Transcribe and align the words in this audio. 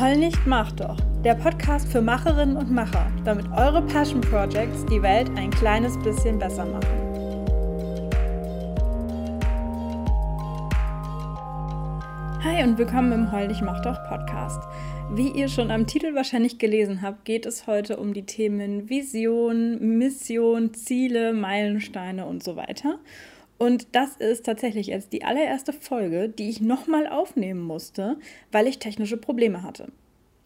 Heul 0.00 0.16
nicht, 0.16 0.46
mach 0.46 0.72
doch. 0.72 0.96
Der 1.24 1.34
Podcast 1.34 1.92
für 1.92 2.00
Macherinnen 2.00 2.56
und 2.56 2.70
Macher, 2.70 3.12
damit 3.26 3.44
eure 3.52 3.82
Passion 3.82 4.22
Projects 4.22 4.86
die 4.86 5.02
Welt 5.02 5.30
ein 5.36 5.50
kleines 5.50 5.98
bisschen 5.98 6.38
besser 6.38 6.64
machen. 6.64 6.88
Hi 12.42 12.64
und 12.64 12.78
willkommen 12.78 13.12
im 13.12 13.30
Heul 13.30 13.48
nicht, 13.48 13.60
mach 13.60 13.82
doch 13.82 14.02
Podcast. 14.08 14.62
Wie 15.12 15.32
ihr 15.32 15.48
schon 15.48 15.70
am 15.70 15.86
Titel 15.86 16.14
wahrscheinlich 16.14 16.58
gelesen 16.58 17.02
habt, 17.02 17.26
geht 17.26 17.44
es 17.44 17.66
heute 17.66 17.98
um 17.98 18.14
die 18.14 18.24
Themen 18.24 18.88
Vision, 18.88 19.98
Mission, 19.98 20.72
Ziele, 20.72 21.34
Meilensteine 21.34 22.24
und 22.24 22.42
so 22.42 22.56
weiter. 22.56 23.00
Und 23.60 23.88
das 23.92 24.16
ist 24.16 24.46
tatsächlich 24.46 24.86
jetzt 24.86 25.12
die 25.12 25.22
allererste 25.22 25.74
Folge, 25.74 26.30
die 26.30 26.48
ich 26.48 26.62
nochmal 26.62 27.06
aufnehmen 27.06 27.60
musste, 27.60 28.16
weil 28.50 28.66
ich 28.66 28.78
technische 28.78 29.18
Probleme 29.18 29.62
hatte. 29.62 29.92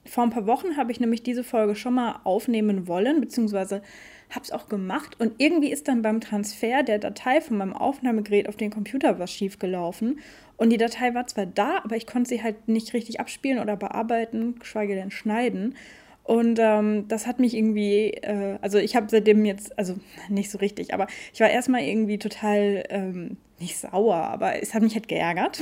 Vor 0.05 0.25
ein 0.25 0.31
paar 0.31 0.49
Wochen 0.49 0.77
habe 0.77 0.91
ich 0.91 0.99
nämlich 0.99 1.23
diese 1.23 1.45
Folge 1.45 1.77
schon 1.77 1.95
mal 1.95 2.19
aufnehmen 2.25 2.89
wollen, 2.89 3.21
beziehungsweise 3.21 3.83
habe 4.31 4.43
es 4.43 4.51
auch 4.51 4.69
gemacht. 4.69 5.21
Und 5.21 5.35
irgendwie 5.39 5.71
ist 5.71 5.87
dann 5.87 6.03
beim 6.03 6.21
Transfer 6.21 6.83
der 6.83 6.99
Datei 6.99 7.41
von 7.41 7.57
meinem 7.57 7.73
Aufnahmegerät 7.73 8.49
auf 8.49 8.57
den 8.57 8.73
Computer 8.73 9.17
was 9.21 9.31
schief 9.31 9.61
gelaufen. 9.61 10.19
Und 10.57 10.71
die 10.71 10.77
Datei 10.77 11.15
war 11.15 11.29
zwar 11.29 11.47
da, 11.47 11.83
aber 11.85 11.95
ich 11.95 12.09
konnte 12.09 12.31
sie 12.31 12.43
halt 12.43 12.67
nicht 12.67 12.95
richtig 12.95 13.21
abspielen 13.21 13.61
oder 13.61 13.77
bearbeiten, 13.77 14.59
geschweige 14.59 14.97
denn 14.97 15.13
schneiden. 15.13 15.77
Und 16.25 16.59
ähm, 16.59 17.07
das 17.07 17.27
hat 17.27 17.39
mich 17.39 17.55
irgendwie, 17.55 18.11
äh, 18.11 18.59
also 18.63 18.79
ich 18.79 18.97
habe 18.97 19.07
seitdem 19.11 19.45
jetzt, 19.45 19.79
also 19.79 19.95
nicht 20.29 20.51
so 20.51 20.59
richtig, 20.59 20.95
aber 20.95 21.07
ich 21.33 21.41
war 21.41 21.51
erstmal 21.51 21.83
irgendwie 21.83 22.19
total, 22.19 22.85
ähm, 22.89 23.37
nicht 23.61 23.77
sauer, 23.77 24.17
aber 24.17 24.61
es 24.61 24.75
hat 24.75 24.83
mich 24.83 24.95
halt 24.95 25.07
geärgert, 25.07 25.61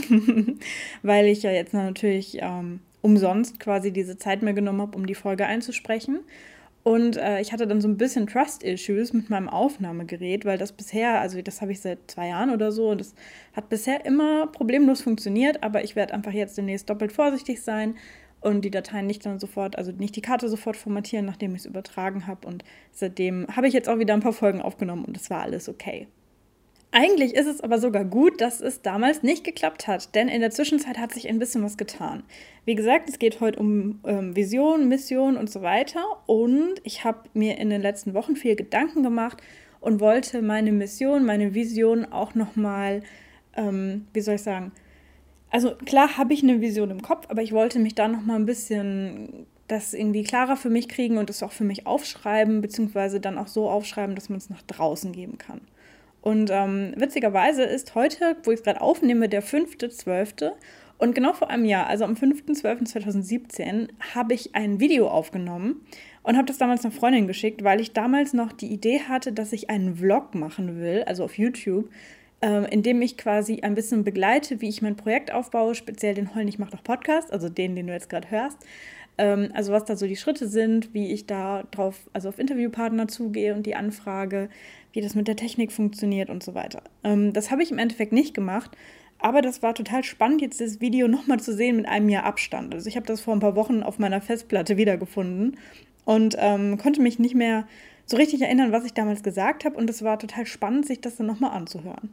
weil 1.03 1.27
ich 1.27 1.43
ja 1.43 1.51
jetzt 1.51 1.75
natürlich 1.75 2.39
ähm, 2.41 2.81
umsonst 3.03 3.61
quasi 3.61 3.93
diese 3.93 4.17
Zeit 4.17 4.43
mir 4.43 4.55
genommen 4.55 4.81
habe, 4.81 4.97
um 4.97 5.07
die 5.07 5.17
Folge 5.17 5.47
einzusprechen. 5.47 6.21
Und 6.85 7.17
äh, 7.17 7.41
ich 7.41 7.53
hatte 7.53 7.67
dann 7.67 7.81
so 7.81 7.87
ein 7.87 7.97
bisschen 7.97 8.27
Trust-Issues 8.27 9.13
mit 9.13 9.31
meinem 9.31 9.49
Aufnahmegerät, 9.49 10.45
weil 10.45 10.59
das 10.59 10.73
bisher, 10.73 11.21
also 11.21 11.41
das 11.43 11.61
habe 11.61 11.73
ich 11.73 11.81
seit 11.81 11.99
zwei 12.11 12.29
Jahren 12.29 12.51
oder 12.51 12.73
so, 12.73 12.91
und 12.91 13.01
das 13.01 13.15
hat 13.55 13.69
bisher 13.69 14.05
immer 14.05 14.49
problemlos 14.49 15.01
funktioniert, 15.01 15.63
aber 15.63 15.85
ich 15.85 15.95
werde 15.95 16.15
einfach 16.15 16.33
jetzt 16.33 16.57
demnächst 16.59 16.91
doppelt 16.91 17.13
vorsichtig 17.13 17.63
sein 17.63 17.95
und 18.43 18.65
die 18.65 18.71
Dateien 18.71 19.07
nicht 19.07 19.25
dann 19.25 19.39
sofort, 19.39 19.77
also 19.77 19.93
nicht 19.93 20.17
die 20.17 20.23
Karte 20.23 20.49
sofort 20.49 20.77
formatieren, 20.77 21.25
nachdem 21.27 21.55
ich 21.55 21.63
es 21.63 21.67
übertragen 21.67 22.27
habe. 22.27 22.47
Und 22.47 22.65
seitdem 22.91 23.47
habe 23.55 23.69
ich 23.69 23.75
jetzt 23.75 23.89
auch 23.89 23.99
wieder 23.99 24.15
ein 24.15 24.21
paar 24.21 24.33
Folgen 24.33 24.61
aufgenommen 24.61 25.05
und 25.05 25.17
es 25.17 25.31
war 25.31 25.43
alles 25.43 25.69
okay. 25.69 26.09
Eigentlich 26.95 27.35
ist 27.35 27.47
es 27.47 27.63
aber 27.63 27.79
sogar 27.79 28.05
gut, 28.05 28.43
dass 28.43 28.61
es 28.61 28.83
damals 28.83 29.23
nicht 29.23 29.45
geklappt 29.45 29.87
hat, 29.89 30.15
denn 30.15 30.29
in 30.29 30.43
der 30.43 30.51
Zwischenzeit 30.51 30.99
hat 30.99 31.11
sich 31.11 31.27
ein 31.27 31.39
bisschen 31.39 31.63
was 31.63 31.79
getan. 31.79 32.23
Wie 32.67 32.75
gesagt, 32.75 33.09
es 33.09 33.19
geht 33.19 33.41
heute 33.41 33.59
um 33.59 34.01
ähm, 34.05 34.37
Vision, 34.37 34.89
Mission 34.89 35.39
und 35.39 35.51
so 35.51 35.63
weiter. 35.63 36.05
Und 36.27 36.75
ich 36.85 37.03
habe 37.03 37.31
mir 37.33 37.57
in 37.57 37.71
den 37.71 37.81
letzten 37.81 38.13
Wochen 38.13 38.37
viel 38.37 38.57
Gedanken 38.57 39.03
gemacht 39.03 39.43
und 39.81 40.01
wollte 40.01 40.43
meine 40.43 40.71
Mission, 40.71 41.25
meine 41.25 41.55
Vision 41.55 42.05
auch 42.05 42.35
nochmal, 42.35 43.03
ähm, 43.57 44.07
wie 44.13 44.21
soll 44.21 44.35
ich 44.35 44.43
sagen, 44.43 44.73
also 45.53 45.73
klar 45.85 46.17
habe 46.17 46.33
ich 46.33 46.43
eine 46.43 46.61
Vision 46.61 46.91
im 46.91 47.03
Kopf, 47.03 47.27
aber 47.29 47.43
ich 47.43 47.53
wollte 47.53 47.79
mich 47.79 47.95
da 47.95 48.09
noch 48.09 48.23
mal 48.23 48.37
ein 48.37 48.47
bisschen 48.47 49.47
das 49.69 49.95
irgendwie 49.95 50.25
klarer 50.25 50.57
für 50.57 50.71
mich 50.71 50.89
kriegen 50.89 51.19
und 51.19 51.31
es 51.31 51.43
auch 51.43 51.53
für 51.53 51.65
mich 51.65 51.87
aufschreiben, 51.87 52.61
beziehungsweise 52.61 53.21
dann 53.21 53.39
auch 53.39 53.47
so 53.47 53.71
aufschreiben, 53.71 54.15
dass 54.15 54.29
man 54.29 54.39
es 54.39 54.51
nach 54.51 54.63
draußen 54.63 55.13
geben 55.13 55.39
kann. 55.39 55.61
Und 56.23 56.51
ähm, 56.51 56.95
witzigerweise 56.97 57.65
ist 57.65 57.95
heute, 57.95 58.37
wo 58.45 58.51
ich 58.51 58.61
es 58.61 58.65
gerade 58.65 58.81
aufnehme, 58.81 59.29
der 59.29 59.43
5.12. 59.43 60.53
Und 60.99 61.15
genau 61.15 61.33
vor 61.33 61.51
einem 61.51 61.65
Jahr, 61.65 61.87
also 61.87 62.05
am 62.05 62.15
5.12.2017, 62.15 63.89
habe 64.15 64.35
ich 64.35 64.55
ein 64.55 64.79
Video 64.79 65.09
aufgenommen 65.09 65.85
und 66.23 66.37
habe 66.37 66.47
das 66.47 66.59
damals 66.59 66.85
einer 66.85 66.95
Freundin 66.95 67.27
geschickt, 67.27 67.65
weil 67.65 67.81
ich 67.81 67.93
damals 67.93 68.33
noch 68.33 68.53
die 68.53 68.73
Idee 68.73 69.01
hatte, 69.01 69.33
dass 69.33 69.53
ich 69.53 69.69
einen 69.69 69.97
Vlog 69.97 70.35
machen 70.35 70.81
will, 70.81 71.03
also 71.07 71.25
auf 71.25 71.37
YouTube, 71.37 71.91
ähm, 72.43 72.67
indem 72.69 73.01
ich 73.03 73.17
quasi 73.17 73.61
ein 73.63 73.75
bisschen 73.75 74.05
begleite, 74.05 74.61
wie 74.61 74.69
ich 74.69 74.83
mein 74.83 74.97
Projekt 74.97 75.33
aufbaue, 75.33 75.75
speziell 75.75 76.15
den 76.15 76.35
Heul 76.35 76.45
nicht 76.45 76.59
mach 76.59 76.71
doch 76.71 76.83
Podcast, 76.83 77.33
also 77.33 77.49
den, 77.49 77.77
den 77.77 77.87
du 77.87 77.93
jetzt 77.93 78.11
gerade 78.11 78.31
hörst. 78.31 78.59
Ähm, 79.17 79.51
also 79.55 79.73
was 79.73 79.85
da 79.85 79.97
so 79.97 80.07
die 80.07 80.17
Schritte 80.17 80.49
sind, 80.49 80.93
wie 80.93 81.13
ich 81.13 81.27
da 81.27 81.63
drauf, 81.71 82.11
also 82.13 82.29
auf 82.29 82.39
Interviewpartner 82.41 83.07
zugehe 83.07 83.55
und 83.55 83.65
die 83.65 83.77
Anfrage, 83.77 84.49
wie 84.93 85.01
das 85.01 85.15
mit 85.15 85.29
der 85.29 85.37
Technik 85.37 85.71
funktioniert 85.71 86.31
und 86.31 86.43
so 86.43 86.55
weiter. 86.55 86.83
Ähm, 87.05 87.33
das 87.33 87.53
habe 87.53 87.63
ich 87.63 87.71
im 87.71 87.79
Endeffekt 87.79 88.13
nicht 88.13 88.35
gemacht, 88.35 88.73
aber 89.19 89.41
das 89.41 89.63
war 89.63 89.75
total 89.75 90.03
spannend, 90.03 90.43
jetzt 90.43 90.61
das 90.61 90.81
Video 90.81 91.07
nochmal 91.07 91.39
zu 91.39 91.55
sehen 91.55 91.77
mit 91.77 91.87
einem 91.87 92.09
Jahr 92.09 92.25
Abstand. 92.25 92.75
Also 92.75 92.89
ich 92.89 92.97
habe 92.97 93.07
das 93.07 93.21
vor 93.21 93.35
ein 93.35 93.41
paar 93.41 93.55
Wochen 93.55 93.85
auf 93.85 94.01
meiner 94.01 94.21
Festplatte 94.21 94.77
wiedergefunden 94.77 95.59
und 96.05 96.35
ähm, 96.41 96.77
konnte 96.77 97.01
mich 97.01 97.21
nicht 97.21 97.37
mehr 97.37 97.69
so 98.05 98.17
richtig 98.17 98.43
erinnern, 98.43 98.73
was 98.73 98.85
ich 98.85 98.95
damals 98.95 99.23
gesagt 99.23 99.65
habe. 99.65 99.77
Und 99.77 99.89
es 99.89 100.03
war 100.03 100.19
total 100.19 100.45
spannend, 100.47 100.87
sich 100.87 101.01
das 101.01 101.17
dann 101.17 101.27
nochmal 101.27 101.53
anzuhören. 101.53 102.11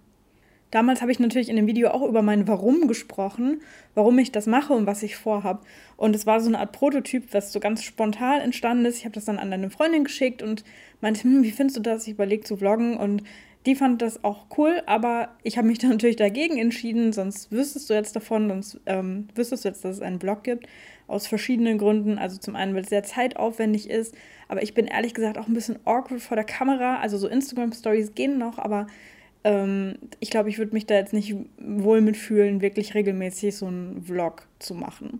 Damals 0.71 1.01
habe 1.01 1.11
ich 1.11 1.19
natürlich 1.19 1.49
in 1.49 1.55
dem 1.55 1.67
Video 1.67 1.89
auch 1.89 2.07
über 2.07 2.21
mein 2.21 2.47
Warum 2.47 2.87
gesprochen, 2.87 3.61
warum 3.95 4.19
ich 4.19 4.31
das 4.31 4.45
mache 4.45 4.73
und 4.73 4.85
was 4.85 5.01
ich 5.01 5.15
vorhabe. 5.15 5.61
Und 5.97 6.15
es 6.15 6.27
war 6.27 6.39
so 6.39 6.47
eine 6.47 6.59
Art 6.59 6.71
Prototyp, 6.73 7.33
was 7.33 7.51
so 7.51 7.59
ganz 7.59 7.83
spontan 7.83 8.41
entstanden 8.41 8.85
ist. 8.85 8.97
Ich 8.97 9.05
habe 9.05 9.15
das 9.15 9.25
dann 9.25 9.39
an 9.39 9.51
eine 9.51 9.69
Freundin 9.71 10.03
geschickt 10.03 10.43
und 10.43 10.63
meinte, 11.01 11.23
hm, 11.23 11.43
wie 11.43 11.51
findest 11.51 11.77
du 11.77 11.81
das? 11.81 12.05
Ich 12.05 12.13
überlege 12.13 12.43
zu 12.43 12.57
vloggen 12.57 12.97
und 12.97 13.23
die 13.65 13.75
fand 13.75 14.01
das 14.01 14.23
auch 14.23 14.45
cool, 14.57 14.81
aber 14.85 15.29
ich 15.43 15.57
habe 15.57 15.67
mich 15.67 15.77
dann 15.79 15.91
natürlich 15.91 16.15
dagegen 16.15 16.57
entschieden, 16.57 17.13
sonst 17.13 17.51
wüsstest 17.51 17.89
du 17.89 17.93
jetzt 17.93 18.15
davon, 18.15 18.47
sonst 18.47 18.79
ähm, 18.85 19.27
wüsstest 19.35 19.65
du 19.65 19.69
jetzt, 19.69 19.83
dass 19.83 19.97
es 19.97 20.01
einen 20.01 20.19
Blog 20.19 20.43
gibt, 20.43 20.67
aus 21.07 21.27
verschiedenen 21.27 21.77
Gründen. 21.77 22.17
Also 22.17 22.37
zum 22.37 22.55
einen, 22.55 22.75
weil 22.75 22.83
es 22.83 22.89
sehr 22.89 23.03
zeitaufwendig 23.03 23.89
ist, 23.89 24.15
aber 24.47 24.63
ich 24.63 24.73
bin 24.73 24.85
ehrlich 24.85 25.13
gesagt 25.13 25.37
auch 25.37 25.47
ein 25.47 25.53
bisschen 25.53 25.79
awkward 25.85 26.21
vor 26.21 26.35
der 26.35 26.45
Kamera. 26.45 26.99
Also 26.99 27.17
so 27.17 27.27
Instagram-Stories 27.27 28.13
gehen 28.15 28.37
noch, 28.37 28.59
aber 28.59 28.87
ähm, 29.43 29.97
ich 30.19 30.29
glaube, 30.29 30.49
ich 30.49 30.57
würde 30.57 30.73
mich 30.73 30.85
da 30.85 30.95
jetzt 30.95 31.13
nicht 31.13 31.35
wohl 31.57 32.01
mitfühlen, 32.01 32.61
wirklich 32.61 32.93
regelmäßig 32.93 33.55
so 33.55 33.67
einen 33.67 34.03
Vlog 34.03 34.47
zu 34.59 34.73
machen. 34.73 35.19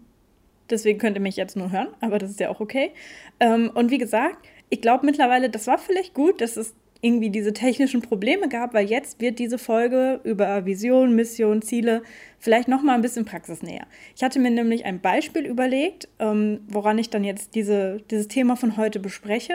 Deswegen 0.70 1.00
könnt 1.00 1.18
ihr 1.18 1.22
mich 1.22 1.36
jetzt 1.36 1.56
nur 1.56 1.72
hören, 1.72 1.88
aber 2.00 2.20
das 2.20 2.30
ist 2.30 2.40
ja 2.40 2.50
auch 2.50 2.60
okay. 2.60 2.92
Ähm, 3.40 3.72
und 3.74 3.92
wie 3.92 3.98
gesagt, 3.98 4.38
ich 4.70 4.82
glaube 4.82 5.06
mittlerweile, 5.06 5.50
das 5.50 5.68
war 5.68 5.78
vielleicht 5.78 6.14
gut, 6.14 6.42
dass 6.42 6.58
es 6.58 6.76
irgendwie 7.02 7.30
diese 7.30 7.54
technischen 7.54 8.02
Probleme 8.02 8.50
gab, 8.50 8.74
weil 8.74 8.90
jetzt 8.90 9.22
wird 9.22 9.40
diese 9.40 9.58
Folge 9.58 10.20
über 10.26 10.66
Vision, 10.66 11.16
Mission, 11.16 11.62
Ziele 11.62 12.04
vielleicht 12.40 12.68
noch 12.68 12.82
mal 12.84 12.96
ein 12.96 13.02
bisschen 13.02 13.24
praxisnäher. 13.24 13.88
Ich 14.16 14.24
hatte 14.24 14.40
mir 14.40 14.52
nämlich 14.52 14.86
ein 14.86 15.00
Beispiel 15.00 15.46
überlegt, 15.46 16.10
ähm, 16.20 16.60
woran 16.68 16.98
ich 16.98 17.10
dann 17.10 17.24
jetzt 17.24 17.56
diese, 17.56 18.02
dieses 18.12 18.28
Thema 18.28 18.58
von 18.58 18.76
heute 18.76 19.00
bespreche. 19.00 19.54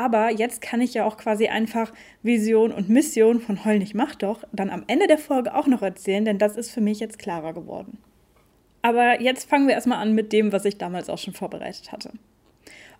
Aber 0.00 0.30
jetzt 0.30 0.62
kann 0.62 0.80
ich 0.80 0.94
ja 0.94 1.04
auch 1.04 1.18
quasi 1.18 1.48
einfach 1.48 1.92
Vision 2.22 2.72
und 2.72 2.88
Mission 2.88 3.38
von 3.38 3.66
Heul 3.66 3.80
nicht 3.80 3.94
mach 3.94 4.14
doch 4.14 4.44
dann 4.50 4.70
am 4.70 4.82
Ende 4.86 5.06
der 5.06 5.18
Folge 5.18 5.54
auch 5.54 5.66
noch 5.66 5.82
erzählen, 5.82 6.24
denn 6.24 6.38
das 6.38 6.56
ist 6.56 6.70
für 6.70 6.80
mich 6.80 7.00
jetzt 7.00 7.18
klarer 7.18 7.52
geworden. 7.52 7.98
Aber 8.80 9.20
jetzt 9.20 9.46
fangen 9.46 9.66
wir 9.68 9.74
erstmal 9.74 9.98
an 9.98 10.14
mit 10.14 10.32
dem, 10.32 10.52
was 10.52 10.64
ich 10.64 10.78
damals 10.78 11.10
auch 11.10 11.18
schon 11.18 11.34
vorbereitet 11.34 11.92
hatte. 11.92 12.12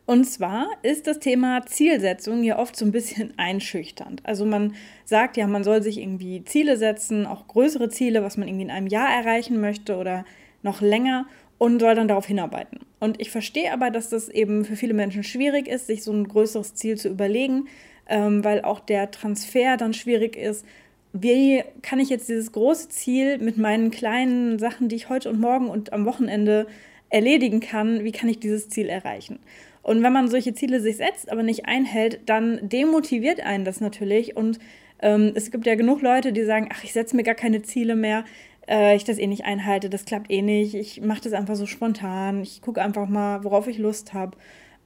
Und 0.05 0.25
zwar 0.25 0.67
ist 0.83 1.07
das 1.07 1.21
Thema 1.21 1.65
Zielsetzung 1.65 2.43
ja 2.43 2.59
oft 2.59 2.77
so 2.77 2.85
ein 2.85 2.93
bisschen 2.93 3.33
einschüchternd. 3.39 4.21
Also 4.27 4.45
man 4.45 4.75
sagt 5.07 5.39
ja, 5.39 5.47
man 5.47 5.65
soll 5.65 5.83
sich 5.83 5.97
irgendwie 5.97 6.45
Ziele 6.45 6.77
setzen, 6.77 7.25
auch 7.25 7.47
größere 7.47 7.89
Ziele, 7.89 8.23
was 8.23 8.37
man 8.37 8.47
irgendwie 8.47 8.65
in 8.65 8.71
einem 8.71 8.89
Jahr 8.89 9.09
erreichen 9.09 9.59
möchte 9.59 9.97
oder 9.97 10.27
noch 10.63 10.83
länger 10.83 11.25
und 11.61 11.79
soll 11.79 11.95
dann 11.95 12.09
darauf 12.09 12.25
hinarbeiten. 12.25 12.79
Und 13.01 13.21
ich 13.21 13.31
verstehe 13.31 13.71
aber, 13.71 13.91
dass 13.91 14.09
das 14.09 14.31
eben 14.31 14.65
für 14.65 14.77
viele 14.77 14.95
Menschen 14.95 15.23
schwierig 15.23 15.69
ist, 15.69 15.89
sich 15.89 16.03
so 16.03 16.11
ein 16.11 16.27
größeres 16.27 16.75
Ziel 16.75 16.97
zu 16.97 17.11
überlegen, 17.11 17.69
ähm, 18.09 18.43
weil 18.43 18.63
auch 18.63 18.81
der 18.81 19.11
Transfer 19.11 19.77
dann 19.77 19.93
schwierig 19.93 20.37
ist. 20.37 20.65
Wie 21.13 21.63
kann 21.83 22.01
ich 22.01 22.09
jetzt 22.09 22.31
dieses 22.31 22.53
große 22.53 22.89
Ziel 22.89 23.37
mit 23.37 23.59
meinen 23.59 23.91
kleinen 23.91 24.59
Sachen, 24.59 24.89
die 24.89 24.97
ich 24.97 25.11
heute 25.11 25.29
und 25.29 25.39
morgen 25.39 25.69
und 25.69 25.93
am 25.93 26.07
Wochenende 26.07 26.67
erledigen 27.11 27.61
kann, 27.61 28.05
wie 28.05 28.13
kann 28.13 28.31
ich 28.31 28.41
dieses 28.41 28.71
Ziel 28.71 28.89
erreichen? 28.89 29.39
Und 29.83 30.03
wenn 30.03 30.15
man 30.15 30.29
solche 30.29 30.55
Ziele 30.55 30.81
sich 30.81 30.97
setzt, 30.97 31.31
aber 31.31 31.43
nicht 31.43 31.67
einhält, 31.67 32.21
dann 32.25 32.71
demotiviert 32.71 33.41
einen 33.41 33.67
das 33.67 33.83
natürlich. 33.83 34.35
Und 34.35 34.61
ähm, 35.03 35.33
es 35.35 35.51
gibt 35.51 35.67
ja 35.67 35.75
genug 35.75 36.01
Leute, 36.01 36.33
die 36.33 36.45
sagen, 36.45 36.71
ach, 36.73 36.85
ich 36.85 36.95
setze 36.95 37.17
mir 37.17 37.23
gar 37.23 37.35
keine 37.35 37.61
Ziele 37.61 37.97
mehr, 37.97 38.25
äh, 38.71 38.97
ich 38.97 39.05
das 39.05 39.19
eh 39.19 39.27
nicht 39.27 39.45
einhalte, 39.45 39.91
das 39.91 40.05
klappt 40.05 40.31
eh 40.31 40.43
nicht, 40.43 40.75
ich 40.75 41.01
mache 41.03 41.21
das 41.23 41.33
einfach 41.33 41.57
so 41.57 41.67
spontan, 41.67 42.43
ich 42.43 42.63
gucke 42.63 42.81
einfach 42.81 43.09
mal, 43.09 43.45
worauf 43.45 43.67
ich 43.67 43.79
Lust 43.79 44.15
habe. 44.15 44.37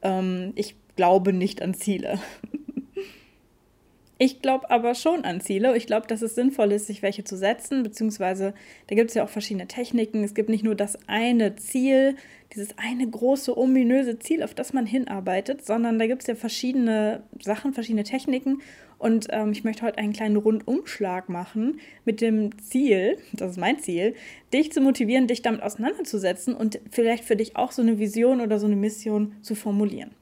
Ähm, 0.02 0.52
ich 0.56 0.76
glaube 0.96 1.32
nicht 1.32 1.62
an 1.62 1.74
Ziele. 1.74 2.18
Ich 4.16 4.40
glaube 4.40 4.70
aber 4.70 4.94
schon 4.94 5.24
an 5.24 5.40
Ziele. 5.40 5.76
Ich 5.76 5.86
glaube, 5.86 6.06
dass 6.06 6.22
es 6.22 6.36
sinnvoll 6.36 6.70
ist, 6.72 6.86
sich 6.86 7.02
welche 7.02 7.24
zu 7.24 7.36
setzen, 7.36 7.82
beziehungsweise 7.82 8.54
da 8.86 8.94
gibt 8.94 9.10
es 9.10 9.14
ja 9.14 9.24
auch 9.24 9.28
verschiedene 9.28 9.66
Techniken. 9.66 10.22
Es 10.22 10.34
gibt 10.34 10.48
nicht 10.48 10.62
nur 10.62 10.76
das 10.76 10.96
eine 11.08 11.56
Ziel, 11.56 12.14
dieses 12.54 12.78
eine 12.78 13.08
große, 13.08 13.58
ominöse 13.58 14.20
Ziel, 14.20 14.44
auf 14.44 14.54
das 14.54 14.72
man 14.72 14.86
hinarbeitet, 14.86 15.66
sondern 15.66 15.98
da 15.98 16.06
gibt 16.06 16.22
es 16.22 16.28
ja 16.28 16.36
verschiedene 16.36 17.24
Sachen, 17.40 17.72
verschiedene 17.72 18.04
Techniken, 18.04 18.62
Und 18.98 19.26
ähm, 19.30 19.52
ich 19.52 19.64
möchte 19.64 19.82
heute 19.82 19.98
einen 19.98 20.12
kleinen 20.12 20.36
Rundumschlag 20.36 21.28
machen 21.28 21.80
mit 22.04 22.20
dem 22.20 22.56
Ziel, 22.58 23.18
das 23.32 23.52
ist 23.52 23.58
mein 23.58 23.78
Ziel, 23.78 24.14
dich 24.52 24.72
zu 24.72 24.80
motivieren, 24.80 25.26
dich 25.26 25.42
damit 25.42 25.62
auseinanderzusetzen 25.62 26.54
und 26.54 26.80
vielleicht 26.90 27.24
für 27.24 27.36
dich 27.36 27.56
auch 27.56 27.72
so 27.72 27.82
eine 27.82 27.98
Vision 27.98 28.40
oder 28.40 28.58
so 28.58 28.66
eine 28.66 28.76
Mission 28.76 29.34
zu 29.42 29.54
formulieren. 29.54 30.12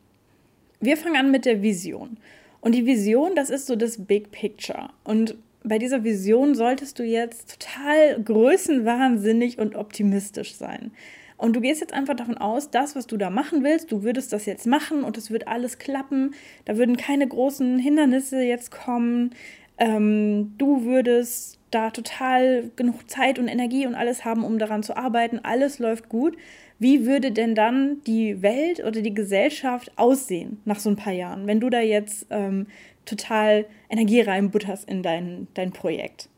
Wir 0.80 0.96
fangen 0.96 1.16
an 1.16 1.30
mit 1.30 1.44
der 1.44 1.62
Vision. 1.62 2.16
Und 2.62 2.74
die 2.74 2.86
Vision, 2.86 3.34
das 3.34 3.50
ist 3.50 3.66
so 3.66 3.76
das 3.76 4.06
Big 4.06 4.30
Picture. 4.30 4.88
Und 5.04 5.36
bei 5.64 5.78
dieser 5.78 6.04
Vision 6.04 6.54
solltest 6.54 6.98
du 6.98 7.02
jetzt 7.02 7.60
total 7.60 8.22
größenwahnsinnig 8.22 9.58
und 9.58 9.76
optimistisch 9.76 10.54
sein. 10.54 10.92
Und 11.36 11.56
du 11.56 11.60
gehst 11.60 11.80
jetzt 11.80 11.92
einfach 11.92 12.14
davon 12.14 12.38
aus, 12.38 12.70
das, 12.70 12.94
was 12.94 13.08
du 13.08 13.16
da 13.16 13.28
machen 13.28 13.64
willst, 13.64 13.90
du 13.90 14.04
würdest 14.04 14.32
das 14.32 14.46
jetzt 14.46 14.64
machen 14.64 15.02
und 15.02 15.18
es 15.18 15.32
wird 15.32 15.48
alles 15.48 15.78
klappen. 15.78 16.34
Da 16.64 16.76
würden 16.76 16.96
keine 16.96 17.26
großen 17.26 17.80
Hindernisse 17.80 18.42
jetzt 18.42 18.70
kommen. 18.70 19.30
Ähm, 19.76 20.54
du 20.56 20.84
würdest 20.84 21.58
da 21.72 21.90
total 21.90 22.70
genug 22.76 23.10
Zeit 23.10 23.40
und 23.40 23.48
Energie 23.48 23.88
und 23.88 23.96
alles 23.96 24.24
haben, 24.24 24.44
um 24.44 24.60
daran 24.60 24.84
zu 24.84 24.96
arbeiten. 24.96 25.40
Alles 25.42 25.80
läuft 25.80 26.08
gut. 26.08 26.36
Wie 26.82 27.06
würde 27.06 27.30
denn 27.30 27.54
dann 27.54 28.02
die 28.08 28.42
Welt 28.42 28.80
oder 28.80 29.02
die 29.02 29.14
Gesellschaft 29.14 29.92
aussehen 29.94 30.60
nach 30.64 30.80
so 30.80 30.90
ein 30.90 30.96
paar 30.96 31.12
Jahren, 31.12 31.46
wenn 31.46 31.60
du 31.60 31.70
da 31.70 31.80
jetzt 31.80 32.26
ähm, 32.30 32.66
total 33.04 33.66
Energie 33.88 34.20
reinbutterst 34.20 34.90
in 34.90 35.04
dein, 35.04 35.46
dein 35.54 35.70
Projekt? 35.70 36.28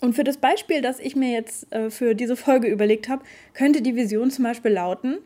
Und 0.00 0.14
für 0.14 0.24
das 0.24 0.38
Beispiel, 0.38 0.80
das 0.80 0.98
ich 0.98 1.14
mir 1.14 1.30
jetzt 1.30 1.70
äh, 1.74 1.90
für 1.90 2.14
diese 2.14 2.36
Folge 2.36 2.68
überlegt 2.68 3.10
habe, 3.10 3.22
könnte 3.52 3.82
die 3.82 3.96
Vision 3.96 4.30
zum 4.30 4.44
Beispiel 4.44 4.70
lauten, 4.70 5.18